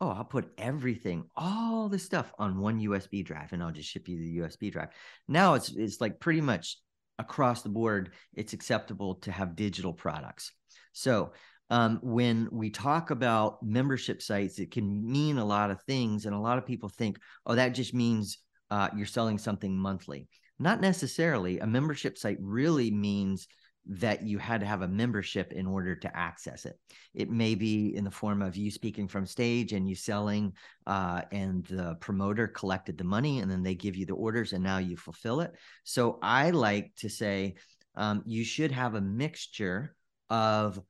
oh, 0.00 0.10
I'll 0.10 0.24
put 0.24 0.52
everything, 0.58 1.24
all 1.36 1.88
the 1.88 1.98
stuff 1.98 2.32
on 2.38 2.60
one 2.60 2.80
USB 2.80 3.24
drive 3.24 3.52
and 3.52 3.62
I'll 3.62 3.72
just 3.72 3.88
ship 3.88 4.08
you 4.08 4.18
the 4.18 4.38
USB 4.38 4.70
drive. 4.70 4.90
Now 5.26 5.54
it's, 5.54 5.70
it's 5.70 6.00
like 6.00 6.20
pretty 6.20 6.42
much 6.42 6.78
across 7.18 7.62
the 7.62 7.70
board, 7.70 8.12
it's 8.34 8.52
acceptable 8.52 9.16
to 9.16 9.32
have 9.32 9.56
digital 9.56 9.92
products. 9.92 10.52
So, 10.92 11.32
um, 11.70 11.98
when 12.02 12.48
we 12.52 12.70
talk 12.70 13.10
about 13.10 13.62
membership 13.62 14.22
sites, 14.22 14.58
it 14.58 14.70
can 14.70 15.10
mean 15.10 15.38
a 15.38 15.44
lot 15.44 15.70
of 15.70 15.82
things. 15.82 16.26
And 16.26 16.34
a 16.34 16.38
lot 16.38 16.58
of 16.58 16.66
people 16.66 16.88
think, 16.88 17.18
oh, 17.44 17.56
that 17.56 17.70
just 17.70 17.92
means 17.92 18.38
uh, 18.70 18.88
you're 18.96 19.06
selling 19.06 19.38
something 19.38 19.76
monthly. 19.76 20.28
Not 20.58 20.80
necessarily. 20.80 21.58
A 21.60 21.66
membership 21.66 22.16
site 22.16 22.38
really 22.40 22.90
means 22.90 23.46
that 23.88 24.22
you 24.22 24.38
had 24.38 24.60
to 24.60 24.66
have 24.66 24.82
a 24.82 24.88
membership 24.88 25.52
in 25.52 25.66
order 25.66 25.94
to 25.94 26.16
access 26.16 26.66
it. 26.66 26.78
It 27.14 27.30
may 27.30 27.54
be 27.54 27.94
in 27.94 28.04
the 28.04 28.10
form 28.10 28.42
of 28.42 28.56
you 28.56 28.70
speaking 28.70 29.06
from 29.06 29.26
stage 29.26 29.72
and 29.72 29.88
you 29.88 29.94
selling, 29.94 30.54
uh, 30.86 31.22
and 31.30 31.64
the 31.66 31.96
promoter 32.00 32.48
collected 32.48 32.98
the 32.98 33.04
money 33.04 33.40
and 33.40 33.50
then 33.50 33.62
they 33.62 33.76
give 33.76 33.94
you 33.94 34.04
the 34.04 34.14
orders 34.14 34.52
and 34.52 34.64
now 34.64 34.78
you 34.78 34.96
fulfill 34.96 35.40
it. 35.40 35.52
So 35.84 36.18
I 36.20 36.50
like 36.50 36.92
to 36.96 37.08
say 37.08 37.54
um, 37.94 38.22
you 38.26 38.44
should 38.44 38.72
have 38.72 38.94
a 38.94 39.00
mixture 39.00 39.94
of 40.30 40.80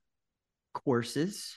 courses 0.73 1.55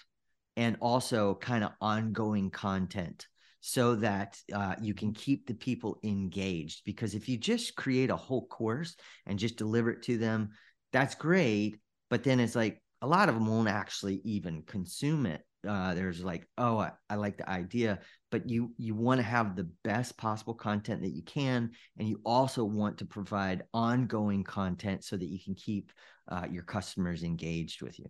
and 0.57 0.77
also 0.81 1.35
kind 1.37 1.65
of 1.65 1.71
ongoing 1.81 2.51
content 2.51 3.27
so 3.61 3.95
that 3.97 4.39
uh, 4.53 4.75
you 4.81 4.95
can 4.95 5.13
keep 5.13 5.47
the 5.47 5.55
people 5.55 5.99
engaged. 6.03 6.83
Because 6.85 7.15
if 7.15 7.29
you 7.29 7.37
just 7.37 7.77
create 7.77 8.11
a 8.11 8.17
whole 8.17 8.47
course 8.47 8.97
and 9.27 9.39
just 9.39 9.57
deliver 9.57 9.91
it 9.91 10.03
to 10.05 10.19
them, 10.19 10.51
that's 10.93 11.15
great. 11.15 11.79
But 12.09 12.25
then 12.25 12.41
it's 12.41 12.57
like 12.57 12.83
a 13.03 13.07
lot 13.07 13.29
of 13.29 13.35
them 13.35 13.47
won't 13.47 13.69
actually 13.69 14.21
even 14.25 14.63
consume 14.63 15.27
it 15.27 15.43
uh, 15.67 15.95
there's 15.95 16.25
like 16.25 16.47
oh 16.59 16.79
I, 16.79 16.93
I 17.09 17.17
like 17.17 17.37
the 17.37 17.49
idea 17.49 17.99
but 18.31 18.49
you 18.49 18.73
you 18.79 18.95
want 18.95 19.19
to 19.19 19.27
have 19.27 19.57
the 19.57 19.69
best 19.85 20.17
possible 20.17 20.55
content 20.55 21.03
that 21.03 21.15
you 21.15 21.23
can 21.23 21.71
and 21.99 22.09
you 22.09 22.21
also 22.25 22.65
want 22.65 22.99
to 22.99 23.05
provide 23.05 23.65
ongoing 23.75 24.45
content 24.45 25.05
so 25.05 25.17
that 25.17 25.29
you 25.29 25.39
can 25.43 25.55
keep 25.55 25.93
uh, 26.29 26.47
your 26.51 26.63
customers 26.63 27.23
engaged 27.23 27.83
with 27.83 27.99
you 27.99 28.07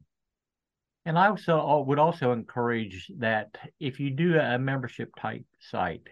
and 1.04 1.18
i 1.18 1.28
also 1.28 1.58
uh, 1.58 1.80
would 1.80 1.98
also 1.98 2.32
encourage 2.32 3.10
that 3.18 3.56
if 3.78 4.00
you 4.00 4.10
do 4.10 4.38
a 4.38 4.58
membership 4.58 5.10
type 5.20 5.44
site 5.60 6.06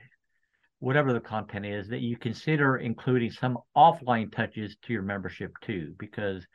whatever 0.81 1.13
the 1.13 1.21
content 1.21 1.67
is 1.67 1.89
that 1.89 2.01
you 2.01 2.17
consider 2.17 2.77
including 2.77 3.31
some 3.31 3.59
offline 3.77 4.33
touches 4.33 4.77
to 4.83 4.93
your 4.93 5.03
membership 5.03 5.53
too 5.63 5.95
because 5.99 6.47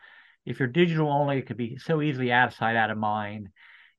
if 0.45 0.59
you're 0.59 0.67
digital 0.67 1.11
only 1.11 1.37
it 1.37 1.47
could 1.47 1.57
be 1.57 1.77
so 1.77 2.01
easily 2.01 2.31
out 2.31 2.49
of 2.49 2.53
sight 2.53 2.75
out 2.75 2.91
of 2.91 2.97
mind 2.97 3.49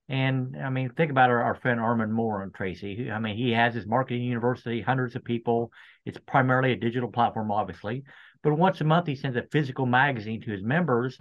and 0.08 0.56
I 0.62 0.68
mean, 0.68 0.90
think 0.90 1.10
about 1.10 1.30
our, 1.30 1.42
our 1.42 1.54
friend 1.54 1.80
Armand 1.80 2.12
Morin 2.12 2.44
and 2.44 2.54
Tracy. 2.54 3.10
I 3.10 3.18
mean, 3.18 3.36
he 3.36 3.52
has 3.52 3.74
his 3.74 3.86
marketing 3.86 4.24
university, 4.24 4.82
hundreds 4.82 5.16
of 5.16 5.24
people. 5.24 5.72
It's 6.04 6.18
primarily 6.26 6.72
a 6.72 6.76
digital 6.76 7.10
platform, 7.10 7.50
obviously. 7.50 8.04
But 8.42 8.58
once 8.58 8.80
a 8.82 8.84
month, 8.84 9.06
he 9.06 9.16
sends 9.16 9.38
a 9.38 9.46
physical 9.50 9.86
magazine 9.86 10.42
to 10.42 10.50
his 10.50 10.62
members 10.62 11.16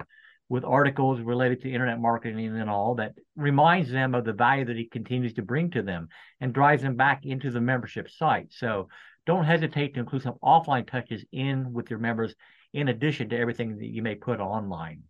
with 0.50 0.64
articles 0.64 1.22
related 1.22 1.62
to 1.62 1.72
internet 1.72 2.00
marketing 2.00 2.60
and 2.60 2.70
all 2.70 2.96
that 2.96 3.14
reminds 3.36 3.90
them 3.90 4.14
of 4.14 4.26
the 4.26 4.34
value 4.34 4.66
that 4.66 4.78
he 4.78 4.86
continues 4.86 5.34
to 5.34 5.42
bring 5.42 5.72
to 5.72 5.82
them 5.82 6.08
and 6.42 6.54
drives 6.54 6.84
them 6.84 6.96
back 6.96 7.26
into 7.26 7.50
the 7.50 7.62
membership 7.62 8.10
site. 8.10 8.52
So 8.52 8.90
don't 9.26 9.46
hesitate 9.46 9.94
to 9.94 10.00
include 10.00 10.24
some 10.24 10.38
offline 10.44 10.86
touches 10.86 11.24
in 11.32 11.74
with 11.74 11.90
your 11.90 12.00
members 12.00 12.36
in 12.74 12.90
addition 12.90 13.30
to 13.30 13.38
everything 13.38 13.78
that 13.78 13.88
you 13.88 14.02
may 14.02 14.16
put 14.16 14.40
online. 14.40 15.04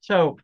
So 0.00 0.38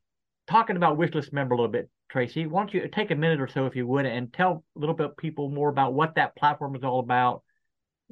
talking 0.47 0.77
about 0.77 0.99
wishlist 0.99 1.33
member 1.33 1.55
a 1.55 1.57
little 1.57 1.73
bit, 1.73 1.89
Tracy, 2.11 2.47
why 2.47 2.61
don't 2.61 2.75
you 2.75 2.89
take 2.89 3.11
a 3.11 3.17
minute 3.17 3.41
or 3.41 3.49
so, 3.49 3.67
if 3.67 3.75
you 3.75 3.87
would, 3.87 4.07
and 4.07 4.33
tell 4.33 4.65
a 4.77 4.79
little 4.79 4.95
bit 4.95 5.17
people 5.17 5.49
more 5.49 5.71
about 5.71 5.95
what 5.95 6.17
that 6.17 6.37
platform 6.37 6.77
is 6.77 6.85
all 6.85 7.01
about 7.01 7.43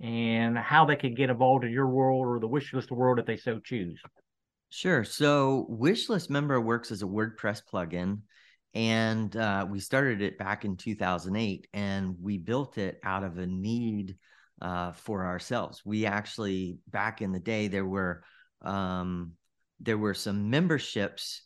and 0.03 0.57
how 0.57 0.85
they 0.85 0.97
can 0.97 1.15
get 1.15 1.31
involved 1.31 1.65
in 1.65 1.71
your 1.71 1.87
world 1.87 2.27
or 2.27 2.41
the 2.41 2.49
wishlist 2.49 2.91
world 2.91 3.19
if 3.19 3.27
they 3.27 3.37
so 3.37 3.61
choose. 3.61 4.01
Sure. 4.75 5.05
So, 5.05 5.67
Wishlist 5.71 6.31
Member 6.31 6.59
works 6.59 6.91
as 6.91 7.03
a 7.03 7.07
WordPress 7.07 7.61
plugin, 7.71 8.21
and 8.73 9.37
uh, 9.37 9.67
we 9.69 9.79
started 9.81 10.23
it 10.23 10.39
back 10.39 10.65
in 10.65 10.79
2008, 10.79 11.69
and 11.75 12.17
we 12.19 12.39
built 12.39 12.79
it 12.79 12.99
out 13.05 13.23
of 13.23 13.37
a 13.37 13.47
need 13.47 14.17
uh, 14.63 14.93
for 14.93 15.27
ourselves. 15.27 15.83
We 15.85 16.07
actually, 16.07 16.79
back 16.89 17.21
in 17.21 17.33
the 17.33 17.39
day, 17.39 17.69
there 17.69 17.85
were 17.85 18.25
um, 18.63 19.33
there 19.79 19.99
were 19.99 20.15
some 20.15 20.49
memberships 20.49 21.43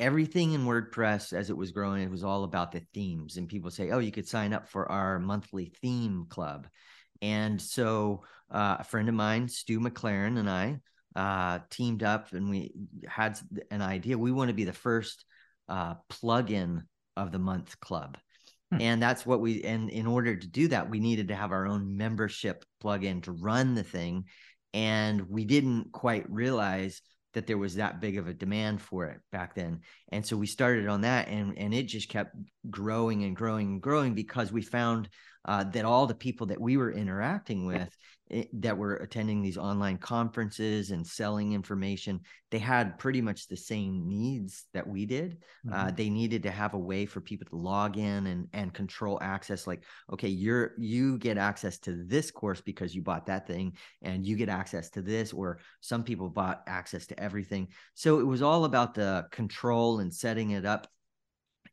everything 0.00 0.52
in 0.52 0.66
WordPress 0.66 1.32
as 1.32 1.50
it 1.50 1.56
was 1.56 1.70
growing, 1.70 2.02
it 2.02 2.10
was 2.10 2.24
all 2.24 2.42
about 2.42 2.72
the 2.72 2.82
themes. 2.92 3.36
And 3.36 3.48
people 3.48 3.70
say, 3.70 3.90
oh, 3.90 4.00
you 4.00 4.10
could 4.10 4.26
sign 4.26 4.52
up 4.52 4.68
for 4.68 4.90
our 4.90 5.20
monthly 5.20 5.72
theme 5.80 6.26
club. 6.28 6.66
And 7.22 7.62
so 7.62 8.24
uh, 8.50 8.78
a 8.80 8.84
friend 8.84 9.08
of 9.08 9.14
mine, 9.14 9.48
Stu 9.48 9.78
McLaren, 9.78 10.38
and 10.38 10.50
I 10.50 10.80
uh, 11.16 11.60
teamed 11.70 12.02
up 12.02 12.32
and 12.32 12.50
we 12.50 12.72
had 13.06 13.38
an 13.70 13.82
idea. 13.82 14.18
We 14.18 14.32
want 14.32 14.48
to 14.48 14.54
be 14.54 14.64
the 14.64 14.72
first 14.72 15.24
uh, 15.68 15.94
plug-in 16.08 16.82
of 17.16 17.32
the 17.32 17.38
month 17.38 17.78
club. 17.80 18.18
Hmm. 18.72 18.80
And 18.80 19.02
that's 19.02 19.24
what 19.24 19.40
we, 19.40 19.62
and 19.62 19.90
in 19.90 20.06
order 20.06 20.34
to 20.36 20.46
do 20.46 20.68
that, 20.68 20.90
we 20.90 21.00
needed 21.00 21.28
to 21.28 21.36
have 21.36 21.52
our 21.52 21.66
own 21.66 21.96
membership 21.96 22.64
plugin 22.82 23.22
to 23.24 23.32
run 23.32 23.74
the 23.74 23.84
thing. 23.84 24.24
And 24.72 25.28
we 25.28 25.44
didn't 25.44 25.92
quite 25.92 26.28
realize 26.28 27.00
that 27.34 27.46
there 27.46 27.58
was 27.58 27.76
that 27.76 28.00
big 28.00 28.16
of 28.16 28.26
a 28.28 28.34
demand 28.34 28.80
for 28.80 29.06
it 29.06 29.20
back 29.30 29.54
then. 29.54 29.80
And 30.10 30.24
so 30.24 30.36
we 30.36 30.46
started 30.46 30.88
on 30.88 31.02
that 31.02 31.28
and 31.28 31.58
and 31.58 31.74
it 31.74 31.84
just 31.84 32.08
kept 32.08 32.34
growing 32.70 33.24
and 33.24 33.36
growing 33.36 33.72
and 33.72 33.82
growing 33.82 34.14
because 34.14 34.52
we 34.52 34.62
found 34.62 35.08
uh, 35.44 35.64
that 35.64 35.84
all 35.84 36.06
the 36.06 36.14
people 36.14 36.46
that 36.46 36.60
we 36.60 36.76
were 36.76 36.92
interacting 36.92 37.66
with 37.66 37.96
it, 38.28 38.48
that 38.62 38.78
were 38.78 38.96
attending 38.96 39.42
these 39.42 39.58
online 39.58 39.98
conferences 39.98 40.90
and 40.90 41.06
selling 41.06 41.52
information 41.52 42.20
they 42.50 42.58
had 42.58 42.98
pretty 42.98 43.20
much 43.20 43.48
the 43.48 43.56
same 43.56 44.08
needs 44.08 44.66
that 44.72 44.86
we 44.86 45.04
did. 45.04 45.38
Uh, 45.66 45.74
mm-hmm. 45.74 45.88
uh, 45.88 45.90
they 45.90 46.08
needed 46.08 46.44
to 46.44 46.50
have 46.50 46.74
a 46.74 46.78
way 46.78 47.04
for 47.04 47.20
people 47.20 47.46
to 47.50 47.56
log 47.56 47.98
in 47.98 48.26
and 48.28 48.48
and 48.52 48.72
control 48.72 49.18
access 49.20 49.66
like 49.66 49.82
okay 50.12 50.28
you're 50.28 50.72
you 50.78 51.18
get 51.18 51.36
access 51.36 51.78
to 51.78 52.04
this 52.06 52.30
course 52.30 52.60
because 52.60 52.94
you 52.94 53.02
bought 53.02 53.26
that 53.26 53.46
thing 53.46 53.76
and 54.02 54.24
you 54.24 54.36
get 54.36 54.48
access 54.48 54.88
to 54.88 55.02
this 55.02 55.32
or 55.32 55.58
some 55.80 56.04
people 56.04 56.30
bought 56.30 56.62
access 56.66 57.06
to 57.06 57.20
everything. 57.20 57.68
So 57.94 58.20
it 58.20 58.26
was 58.26 58.40
all 58.40 58.64
about 58.64 58.94
the 58.94 59.26
control 59.30 59.98
and 59.98 60.14
setting 60.14 60.50
it 60.50 60.64
up. 60.64 60.86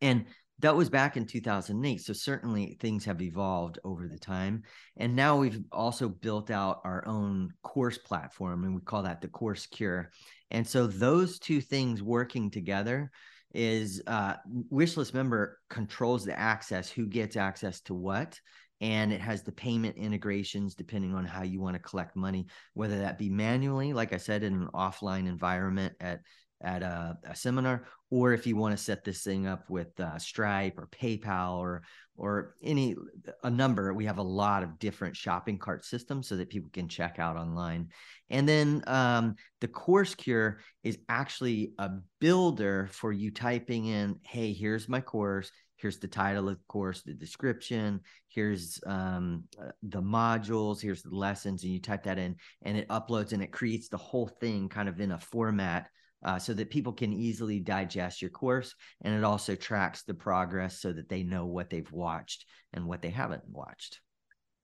And 0.00 0.26
that 0.62 0.76
was 0.76 0.88
back 0.88 1.16
in 1.16 1.26
2008 1.26 2.00
so 2.00 2.12
certainly 2.12 2.76
things 2.80 3.04
have 3.04 3.20
evolved 3.20 3.78
over 3.84 4.08
the 4.08 4.18
time 4.18 4.62
and 4.96 5.14
now 5.14 5.36
we've 5.36 5.60
also 5.70 6.08
built 6.08 6.50
out 6.50 6.80
our 6.84 7.06
own 7.06 7.50
course 7.62 7.98
platform 7.98 8.64
and 8.64 8.74
we 8.74 8.80
call 8.80 9.02
that 9.02 9.20
the 9.20 9.28
course 9.28 9.66
cure 9.66 10.10
and 10.50 10.66
so 10.66 10.86
those 10.86 11.38
two 11.38 11.60
things 11.60 12.02
working 12.02 12.50
together 12.50 13.10
is 13.54 14.02
uh, 14.06 14.34
wishlist 14.72 15.12
member 15.12 15.58
controls 15.68 16.24
the 16.24 16.38
access 16.38 16.88
who 16.88 17.06
gets 17.06 17.36
access 17.36 17.80
to 17.80 17.92
what 17.92 18.40
and 18.80 19.12
it 19.12 19.20
has 19.20 19.42
the 19.42 19.52
payment 19.52 19.96
integrations 19.96 20.74
depending 20.74 21.14
on 21.14 21.24
how 21.24 21.42
you 21.42 21.60
want 21.60 21.74
to 21.74 21.82
collect 21.82 22.16
money 22.16 22.46
whether 22.74 22.98
that 22.98 23.18
be 23.18 23.28
manually 23.28 23.92
like 23.92 24.12
i 24.12 24.16
said 24.16 24.42
in 24.42 24.54
an 24.54 24.68
offline 24.74 25.28
environment 25.28 25.92
at 26.00 26.20
at 26.62 26.82
a, 26.82 27.18
a, 27.24 27.34
seminar, 27.34 27.84
or 28.12 28.34
if 28.34 28.46
you 28.46 28.56
want 28.56 28.76
to 28.76 28.84
set 28.84 29.04
this 29.04 29.22
thing 29.22 29.46
up 29.46 29.70
with 29.70 29.98
uh, 29.98 30.18
Stripe 30.18 30.78
or 30.78 30.86
PayPal 30.88 31.56
or 31.56 31.82
or 32.14 32.54
any 32.62 32.94
a 33.42 33.48
number. 33.48 33.94
We 33.94 34.04
have 34.04 34.18
a 34.18 34.22
lot 34.22 34.62
of 34.62 34.78
different 34.78 35.16
shopping 35.16 35.58
cart 35.58 35.82
systems 35.82 36.28
so 36.28 36.36
that 36.36 36.50
people 36.50 36.68
can 36.70 36.86
check 36.86 37.18
out 37.18 37.38
online. 37.38 37.88
And 38.28 38.46
then 38.46 38.84
um, 38.86 39.36
the 39.62 39.68
Course 39.68 40.14
Cure 40.14 40.58
is 40.84 40.98
actually 41.08 41.72
a 41.78 41.90
builder 42.20 42.90
for 42.92 43.12
you 43.12 43.30
typing 43.30 43.86
in, 43.86 44.20
"Hey, 44.22 44.52
here's 44.52 44.90
my 44.90 45.00
course." 45.00 45.50
Here's 45.76 45.98
the 45.98 46.06
title 46.06 46.48
of 46.48 46.58
the 46.58 46.64
course, 46.68 47.02
the 47.02 47.12
description. 47.12 48.02
Here's 48.28 48.78
um, 48.86 49.44
uh, 49.60 49.72
the 49.82 50.02
modules. 50.02 50.80
Here's 50.80 51.02
the 51.02 51.16
lessons, 51.16 51.64
and 51.64 51.72
you 51.72 51.80
type 51.80 52.04
that 52.04 52.18
in, 52.18 52.36
and 52.60 52.76
it 52.76 52.86
uploads 52.88 53.32
and 53.32 53.42
it 53.42 53.50
creates 53.50 53.88
the 53.88 53.96
whole 53.96 54.28
thing 54.28 54.68
kind 54.68 54.88
of 54.88 55.00
in 55.00 55.10
a 55.10 55.18
format 55.18 55.88
uh, 56.24 56.38
so 56.38 56.54
that 56.54 56.70
people 56.70 56.92
can 56.92 57.12
easily 57.12 57.60
digest 57.60 58.22
your 58.22 58.30
course. 58.30 58.74
And 59.02 59.14
it 59.14 59.24
also 59.24 59.54
tracks 59.54 60.02
the 60.02 60.14
progress 60.14 60.80
so 60.80 60.92
that 60.92 61.08
they 61.08 61.22
know 61.22 61.46
what 61.46 61.70
they've 61.70 61.90
watched 61.90 62.46
and 62.72 62.86
what 62.86 63.02
they 63.02 63.10
haven't 63.10 63.48
watched. 63.48 64.00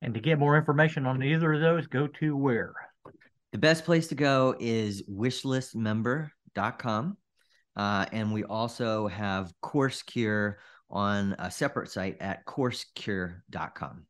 And 0.01 0.15
to 0.15 0.21
get 0.21 0.39
more 0.39 0.57
information 0.57 1.07
on 1.07 1.23
either 1.23 1.53
of 1.53 1.61
those, 1.61 1.87
go 1.87 2.07
to 2.07 2.37
where? 2.37 2.75
The 3.53 3.59
best 3.59 3.85
place 3.85 4.09
to 4.09 4.15
go 4.15 4.55
is 4.61 5.03
wishlistmember.com. 5.09 7.17
Uh, 7.77 8.07
and 8.13 8.33
we 8.33 8.45
also 8.45 9.09
have 9.09 9.53
Course 9.61 10.03
Cure 10.03 10.59
on 10.91 11.35
a 11.39 11.51
separate 11.51 11.91
site 11.91 12.17
at 12.21 12.47
coursecure.com. 12.47 14.05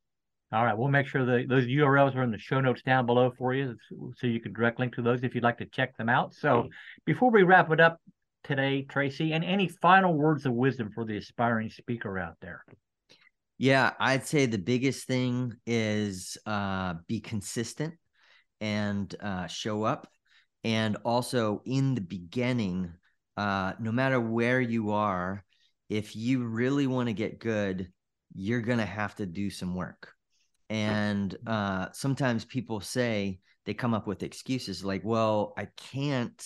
All 0.50 0.64
right, 0.64 0.76
we'll 0.76 0.88
make 0.88 1.06
sure 1.06 1.26
that 1.26 1.46
those 1.46 1.66
URLs 1.66 2.16
are 2.16 2.22
in 2.22 2.30
the 2.30 2.38
show 2.38 2.58
notes 2.58 2.80
down 2.80 3.04
below 3.04 3.30
for 3.36 3.52
you, 3.52 3.76
so 4.16 4.26
you 4.26 4.40
can 4.40 4.54
direct 4.54 4.78
link 4.78 4.94
to 4.94 5.02
those 5.02 5.22
if 5.22 5.34
you'd 5.34 5.44
like 5.44 5.58
to 5.58 5.66
check 5.66 5.94
them 5.98 6.08
out. 6.08 6.32
So, 6.32 6.70
before 7.04 7.30
we 7.30 7.42
wrap 7.42 7.70
it 7.70 7.80
up 7.80 8.00
today, 8.44 8.86
Tracy, 8.88 9.34
and 9.34 9.44
any 9.44 9.68
final 9.68 10.14
words 10.14 10.46
of 10.46 10.54
wisdom 10.54 10.90
for 10.94 11.04
the 11.04 11.18
aspiring 11.18 11.68
speaker 11.68 12.18
out 12.18 12.36
there? 12.40 12.64
Yeah, 13.58 13.92
I'd 14.00 14.26
say 14.26 14.46
the 14.46 14.56
biggest 14.56 15.06
thing 15.06 15.52
is 15.66 16.38
uh, 16.46 16.94
be 17.06 17.20
consistent 17.20 17.94
and 18.62 19.14
uh, 19.20 19.48
show 19.48 19.82
up, 19.82 20.08
and 20.64 20.96
also 21.04 21.60
in 21.66 21.94
the 21.94 22.00
beginning, 22.00 22.90
uh, 23.36 23.74
no 23.78 23.92
matter 23.92 24.18
where 24.18 24.62
you 24.62 24.92
are, 24.92 25.44
if 25.90 26.16
you 26.16 26.46
really 26.46 26.86
want 26.86 27.08
to 27.08 27.12
get 27.12 27.38
good, 27.38 27.92
you're 28.34 28.62
gonna 28.62 28.86
have 28.86 29.14
to 29.16 29.26
do 29.26 29.50
some 29.50 29.74
work 29.74 30.14
and 30.70 31.36
uh, 31.46 31.88
sometimes 31.92 32.44
people 32.44 32.80
say 32.80 33.40
they 33.64 33.74
come 33.74 33.94
up 33.94 34.06
with 34.06 34.22
excuses 34.22 34.84
like 34.84 35.02
well 35.04 35.52
i 35.56 35.66
can't 35.76 36.44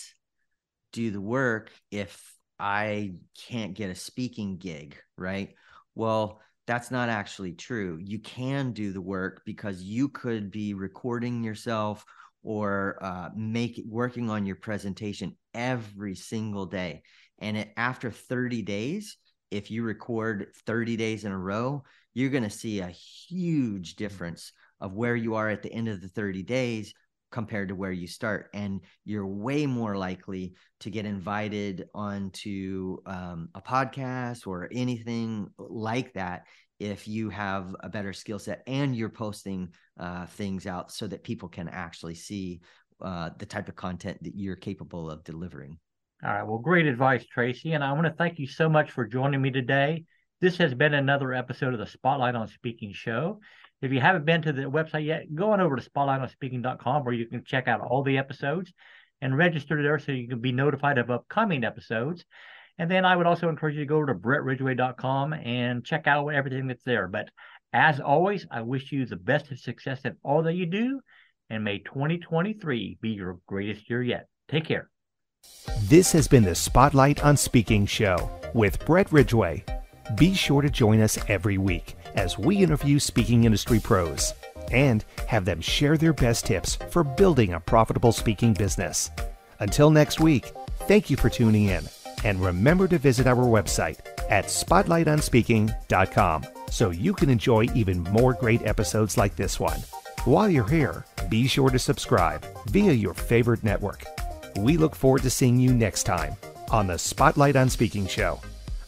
do 0.91 1.11
the 1.11 1.21
work 1.21 1.71
if 1.91 2.35
i 2.59 3.13
can't 3.47 3.73
get 3.73 3.89
a 3.89 3.95
speaking 3.95 4.57
gig 4.57 4.97
right? 5.17 5.53
Well 5.95 6.39
that's 6.65 6.91
not 6.91 7.09
actually 7.09 7.53
true. 7.53 7.99
You 8.01 8.19
can 8.19 8.71
do 8.71 8.93
the 8.93 9.01
work 9.01 9.41
because 9.45 9.83
you 9.83 10.07
could 10.07 10.49
be 10.49 10.73
recording 10.73 11.43
yourself 11.43 12.05
or 12.41 12.97
uh, 13.01 13.29
make 13.35 13.81
working 13.85 14.29
on 14.29 14.45
your 14.45 14.55
presentation 14.55 15.35
every 15.53 16.15
single 16.15 16.65
day. 16.65 17.03
And 17.39 17.57
it, 17.57 17.73
after 17.75 18.11
30 18.11 18.61
days 18.61 19.17
if 19.53 19.69
you 19.69 19.83
record 19.83 20.47
30 20.65 20.97
days 20.97 21.25
in 21.25 21.31
a 21.31 21.37
row 21.37 21.83
you're 22.13 22.29
going 22.29 22.43
to 22.43 22.49
see 22.49 22.79
a 22.79 22.87
huge 22.87 23.95
difference 23.95 24.51
of 24.81 24.93
where 24.93 25.15
you 25.15 25.35
are 25.35 25.49
at 25.49 25.61
the 25.61 25.71
end 25.71 25.87
of 25.87 26.01
the 26.01 26.09
30 26.09 26.43
days 26.43 26.93
compared 27.31 27.69
to 27.69 27.75
where 27.75 27.91
you 27.91 28.07
start 28.07 28.49
and 28.53 28.81
you're 29.05 29.25
way 29.25 29.65
more 29.65 29.95
likely 29.95 30.53
to 30.79 30.89
get 30.89 31.05
invited 31.05 31.87
onto 31.95 32.97
um, 33.05 33.49
a 33.55 33.61
podcast 33.61 34.45
or 34.45 34.69
anything 34.71 35.47
like 35.57 36.13
that 36.13 36.45
if 36.79 37.07
you 37.07 37.29
have 37.29 37.75
a 37.79 37.89
better 37.89 38.13
skill 38.13 38.39
set 38.39 38.61
and 38.67 38.95
you're 38.95 39.09
posting 39.09 39.69
uh, 39.99 40.25
things 40.25 40.67
out 40.67 40.91
so 40.91 41.07
that 41.07 41.23
people 41.23 41.47
can 41.47 41.67
actually 41.69 42.15
see 42.15 42.59
uh, 43.01 43.29
the 43.37 43.45
type 43.45 43.67
of 43.67 43.75
content 43.75 44.21
that 44.23 44.35
you're 44.35 44.55
capable 44.55 45.09
of 45.09 45.23
delivering. 45.23 45.77
All 46.25 46.31
right. 46.31 46.43
Well, 46.43 46.59
great 46.59 46.85
advice, 46.85 47.25
Tracy. 47.25 47.73
And 47.73 47.83
I 47.83 47.91
want 47.91 48.05
to 48.05 48.13
thank 48.13 48.39
you 48.39 48.47
so 48.47 48.69
much 48.69 48.91
for 48.91 49.05
joining 49.05 49.41
me 49.41 49.51
today. 49.51 50.05
This 50.39 50.55
has 50.57 50.73
been 50.73 50.93
another 50.93 51.33
episode 51.33 51.73
of 51.73 51.79
the 51.79 51.85
Spotlight 51.85 52.35
on 52.35 52.47
Speaking 52.47 52.93
show. 52.93 53.41
If 53.81 53.91
you 53.91 53.99
haven't 53.99 54.23
been 54.23 54.41
to 54.43 54.53
the 54.53 54.61
website 54.61 55.05
yet, 55.05 55.35
go 55.35 55.51
on 55.51 55.59
over 55.59 55.75
to 55.75 55.89
spotlightonspeaking.com 55.89 57.03
where 57.03 57.13
you 57.13 57.27
can 57.27 57.43
check 57.43 57.67
out 57.67 57.81
all 57.81 58.03
the 58.03 58.17
episodes 58.17 58.71
and 59.21 59.37
register 59.37 59.83
there 59.83 59.99
so 59.99 60.13
you 60.13 60.29
can 60.29 60.39
be 60.39 60.53
notified 60.53 60.97
of 60.97 61.11
upcoming 61.11 61.65
episodes. 61.65 62.23
And 62.77 62.89
then 62.89 63.03
I 63.03 63.17
would 63.17 63.27
also 63.27 63.49
encourage 63.49 63.75
you 63.75 63.81
to 63.81 63.85
go 63.85 63.97
over 63.97 64.07
to 64.07 64.15
brettridgway.com 64.15 65.33
and 65.33 65.83
check 65.83 66.07
out 66.07 66.29
everything 66.29 66.67
that's 66.67 66.83
there. 66.85 67.09
But 67.09 67.31
as 67.73 67.99
always, 67.99 68.47
I 68.49 68.61
wish 68.61 68.93
you 68.93 69.05
the 69.05 69.17
best 69.17 69.51
of 69.51 69.59
success 69.59 69.99
in 70.05 70.15
all 70.23 70.43
that 70.43 70.53
you 70.53 70.67
do. 70.67 71.01
And 71.49 71.65
may 71.65 71.79
2023 71.79 72.99
be 73.01 73.09
your 73.09 73.39
greatest 73.45 73.89
year 73.89 74.01
yet. 74.01 74.27
Take 74.47 74.65
care. 74.65 74.92
This 75.93 76.11
has 76.13 76.27
been 76.27 76.43
the 76.43 76.55
Spotlight 76.55 77.23
on 77.23 77.37
Speaking 77.37 77.85
show 77.85 78.29
with 78.53 78.83
Brett 78.85 79.11
Ridgway. 79.11 79.65
Be 80.17 80.33
sure 80.33 80.61
to 80.61 80.69
join 80.69 81.01
us 81.01 81.19
every 81.27 81.57
week 81.57 81.97
as 82.15 82.37
we 82.37 82.57
interview 82.57 82.99
speaking 82.99 83.43
industry 83.43 83.79
pros 83.79 84.33
and 84.71 85.03
have 85.27 85.43
them 85.45 85.59
share 85.61 85.97
their 85.97 86.13
best 86.13 86.45
tips 86.45 86.77
for 86.89 87.03
building 87.03 87.53
a 87.53 87.59
profitable 87.59 88.13
speaking 88.13 88.53
business. 88.53 89.11
Until 89.59 89.91
next 89.91 90.19
week, 90.19 90.51
thank 90.87 91.09
you 91.09 91.17
for 91.17 91.29
tuning 91.29 91.65
in 91.65 91.83
and 92.23 92.39
remember 92.39 92.87
to 92.87 92.97
visit 92.97 93.27
our 93.27 93.35
website 93.35 93.99
at 94.31 94.45
spotlightonspeaking.com 94.45 96.45
so 96.71 96.91
you 96.91 97.13
can 97.13 97.29
enjoy 97.29 97.67
even 97.75 98.01
more 98.03 98.33
great 98.33 98.61
episodes 98.63 99.17
like 99.17 99.35
this 99.35 99.59
one. 99.59 99.81
While 100.23 100.49
you're 100.49 100.69
here, 100.69 101.05
be 101.29 101.47
sure 101.47 101.69
to 101.69 101.77
subscribe 101.77 102.45
via 102.67 102.93
your 102.93 103.13
favorite 103.13 103.63
network. 103.63 104.05
We 104.57 104.77
look 104.77 104.95
forward 104.95 105.23
to 105.23 105.29
seeing 105.29 105.59
you 105.59 105.73
next 105.73 106.03
time 106.03 106.35
on 106.71 106.87
the 106.87 106.97
Spotlight 106.97 107.55
on 107.55 107.69
Speaking 107.69 108.07
show. 108.07 108.39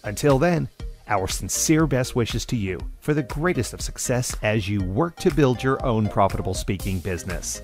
Until 0.03 0.37
then, 0.39 0.69
our 1.07 1.27
sincere 1.27 1.87
best 1.87 2.15
wishes 2.15 2.45
to 2.45 2.55
you 2.55 2.79
for 2.99 3.13
the 3.13 3.23
greatest 3.23 3.73
of 3.73 3.81
success 3.81 4.35
as 4.41 4.67
you 4.69 4.83
work 4.83 5.15
to 5.17 5.33
build 5.33 5.63
your 5.63 5.83
own 5.85 6.07
profitable 6.07 6.53
speaking 6.53 6.99
business. 6.99 7.61